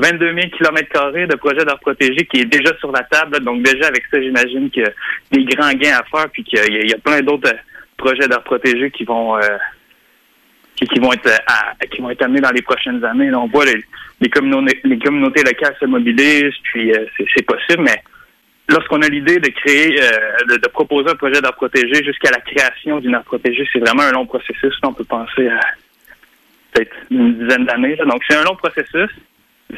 22 0.00 0.34
000 0.34 0.38
km 0.56 1.12
de 1.26 1.36
projets 1.36 1.64
d'art 1.64 1.80
protégé 1.80 2.26
qui 2.26 2.40
est 2.40 2.44
déjà 2.44 2.76
sur 2.78 2.90
la 2.92 3.02
table. 3.04 3.40
Donc 3.40 3.62
déjà 3.62 3.88
avec 3.88 4.04
ça, 4.10 4.20
j'imagine 4.20 4.70
qu'il 4.70 4.82
y 4.82 4.86
a 4.86 4.92
des 5.32 5.44
grands 5.44 5.72
gains 5.72 5.98
à 5.98 6.04
faire, 6.04 6.28
puis 6.30 6.42
qu'il 6.42 6.88
y, 6.88 6.92
a 6.92 6.98
plein 6.98 7.20
d'autres 7.20 7.48
euh, 7.48 7.58
projets 8.00 8.28
d'art 8.28 8.42
protégé 8.42 8.90
qui 8.90 9.04
vont 9.04 9.36
euh, 9.36 9.58
qui, 10.76 10.98
vont 10.98 11.12
être 11.12 11.30
qui 11.90 12.00
vont 12.00 12.10
être 12.10 12.22
amenés 12.22 12.40
dans 12.40 12.50
les 12.50 12.62
prochaines 12.62 13.04
années. 13.04 13.32
on 13.34 13.46
voit 13.46 13.66
les, 13.66 14.30
communautés 14.30 14.80
les 14.84 14.98
communautés 14.98 15.42
locales 15.42 15.76
se 15.78 15.86
mobilisent, 15.86 16.58
puis 16.64 16.92
euh, 16.92 17.04
c'est 17.34 17.46
possible, 17.46 17.82
mais 17.82 18.02
lorsqu'on 18.68 19.02
a 19.02 19.08
l'idée 19.08 19.38
de 19.38 19.48
créer, 19.48 20.00
de, 20.48 20.68
proposer 20.68 21.10
un 21.10 21.16
projet 21.16 21.40
d'art 21.40 21.56
protégé 21.56 22.02
jusqu'à 22.04 22.30
la 22.30 22.40
création 22.40 22.98
d'une 23.00 23.14
art 23.14 23.24
protégée, 23.24 23.68
c'est 23.72 23.80
vraiment 23.80 24.04
un 24.04 24.12
long 24.12 24.26
processus. 24.26 24.74
On 24.82 24.92
peut 24.92 25.04
penser 25.04 25.48
à 25.48 25.60
peut-être 26.72 26.94
une 27.10 27.34
dizaine 27.34 27.66
d'années. 27.66 27.96
Donc 27.96 28.22
c'est 28.28 28.36
un 28.36 28.44
long 28.44 28.56
processus 28.56 29.10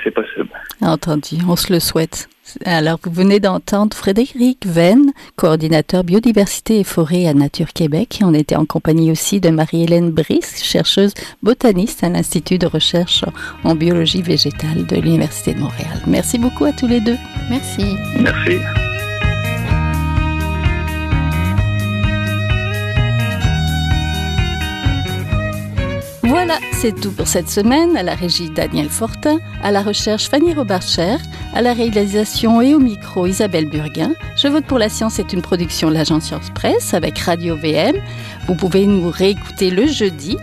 c'est 0.02 0.10
possible. 0.10 0.50
Entendu, 0.80 1.36
on 1.48 1.56
se 1.56 1.72
le 1.72 1.80
souhaite. 1.80 2.28
Alors, 2.64 2.98
vous 3.04 3.12
venez 3.12 3.40
d'entendre 3.40 3.96
Frédéric 3.96 4.66
Venn, 4.66 5.12
coordinateur 5.36 6.04
biodiversité 6.04 6.80
et 6.80 6.84
forêt 6.84 7.26
à 7.26 7.34
Nature 7.34 7.72
Québec. 7.72 8.20
on 8.22 8.34
était 8.34 8.56
en 8.56 8.66
compagnie 8.66 9.10
aussi 9.10 9.40
de 9.40 9.50
Marie-Hélène 9.50 10.10
Brice, 10.10 10.62
chercheuse 10.62 11.14
botaniste 11.42 12.04
à 12.04 12.08
l'Institut 12.08 12.58
de 12.58 12.66
recherche 12.66 13.24
en 13.64 13.74
biologie 13.74 14.22
végétale 14.22 14.86
de 14.86 14.96
l'Université 14.96 15.54
de 15.54 15.60
Montréal. 15.60 16.02
Merci 16.06 16.38
beaucoup 16.38 16.64
à 16.64 16.72
tous 16.72 16.88
les 16.88 17.00
deux. 17.00 17.16
Merci. 17.48 17.96
Merci. 18.18 18.58
C'est 26.72 27.00
tout 27.00 27.12
pour 27.12 27.28
cette 27.28 27.48
semaine. 27.48 27.96
À 27.96 28.02
la 28.02 28.14
régie 28.14 28.50
Daniel 28.50 28.88
Fortin, 28.88 29.38
à 29.62 29.70
la 29.70 29.82
recherche 29.82 30.28
Fanny 30.28 30.52
Robarcher, 30.54 31.16
à 31.54 31.62
la 31.62 31.72
réalisation 31.72 32.60
et 32.60 32.74
au 32.74 32.78
micro 32.78 33.26
Isabelle 33.26 33.68
Burguin. 33.68 34.14
Je 34.36 34.48
vote 34.48 34.64
pour 34.64 34.78
la 34.78 34.88
science 34.88 35.18
est 35.18 35.32
une 35.32 35.42
production 35.42 35.88
de 35.88 35.94
l'agence 35.94 36.24
Science 36.24 36.50
Presse 36.54 36.94
avec 36.94 37.18
Radio 37.18 37.56
VM. 37.56 37.96
Vous 38.46 38.54
pouvez 38.54 38.86
nous 38.86 39.10
réécouter 39.10 39.70
le 39.70 39.86
jeudi 39.86 40.36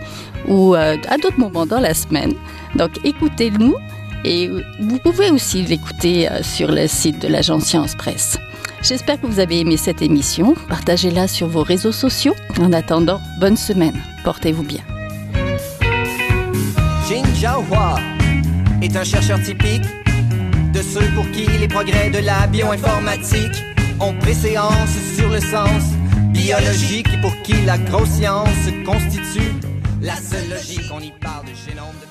ou 0.48 0.74
euh, 0.74 0.96
à 1.08 1.18
d'autres 1.18 1.38
moments 1.38 1.66
dans 1.66 1.80
la 1.80 1.94
semaine. 1.94 2.34
Donc 2.74 2.92
écoutez-nous 3.04 3.74
et 4.24 4.48
vous 4.80 4.98
pouvez 4.98 5.30
aussi 5.30 5.62
l'écouter 5.62 6.30
euh, 6.30 6.42
sur 6.42 6.70
le 6.70 6.86
site 6.86 7.20
de 7.20 7.28
l'agence 7.28 7.64
Science 7.64 7.94
Presse. 7.94 8.38
J'espère 8.82 9.20
que 9.20 9.26
vous 9.26 9.40
avez 9.40 9.60
aimé 9.60 9.76
cette 9.76 10.00
émission. 10.00 10.54
Partagez-la 10.68 11.28
sur 11.28 11.48
vos 11.48 11.62
réseaux 11.62 11.92
sociaux. 11.92 12.34
En 12.58 12.72
attendant, 12.72 13.20
bonne 13.38 13.56
semaine. 13.56 14.00
Portez-vous 14.24 14.62
bien. 14.62 14.82
Jin 17.40 17.64
Jiahua 17.70 17.96
est 18.82 18.94
un 18.96 19.04
chercheur 19.04 19.40
typique 19.42 19.84
de 20.74 20.82
ceux 20.82 21.08
pour 21.14 21.24
qui 21.30 21.46
les 21.46 21.68
progrès 21.68 22.10
de 22.10 22.18
la 22.18 22.46
bioinformatique 22.46 23.64
ont 23.98 24.12
préséance 24.12 24.90
sur 25.16 25.30
le 25.30 25.40
sens 25.40 25.84
biologique 26.34 27.08
et 27.14 27.20
pour 27.22 27.34
qui 27.40 27.54
la 27.64 27.78
grosse 27.78 28.10
science 28.10 28.68
constitue 28.84 29.54
la 30.02 30.16
seule 30.16 30.50
logique. 30.50 30.90
On 30.92 31.00
y 31.00 31.12
parle 31.12 31.46
de 31.46 31.50
de 31.52 32.09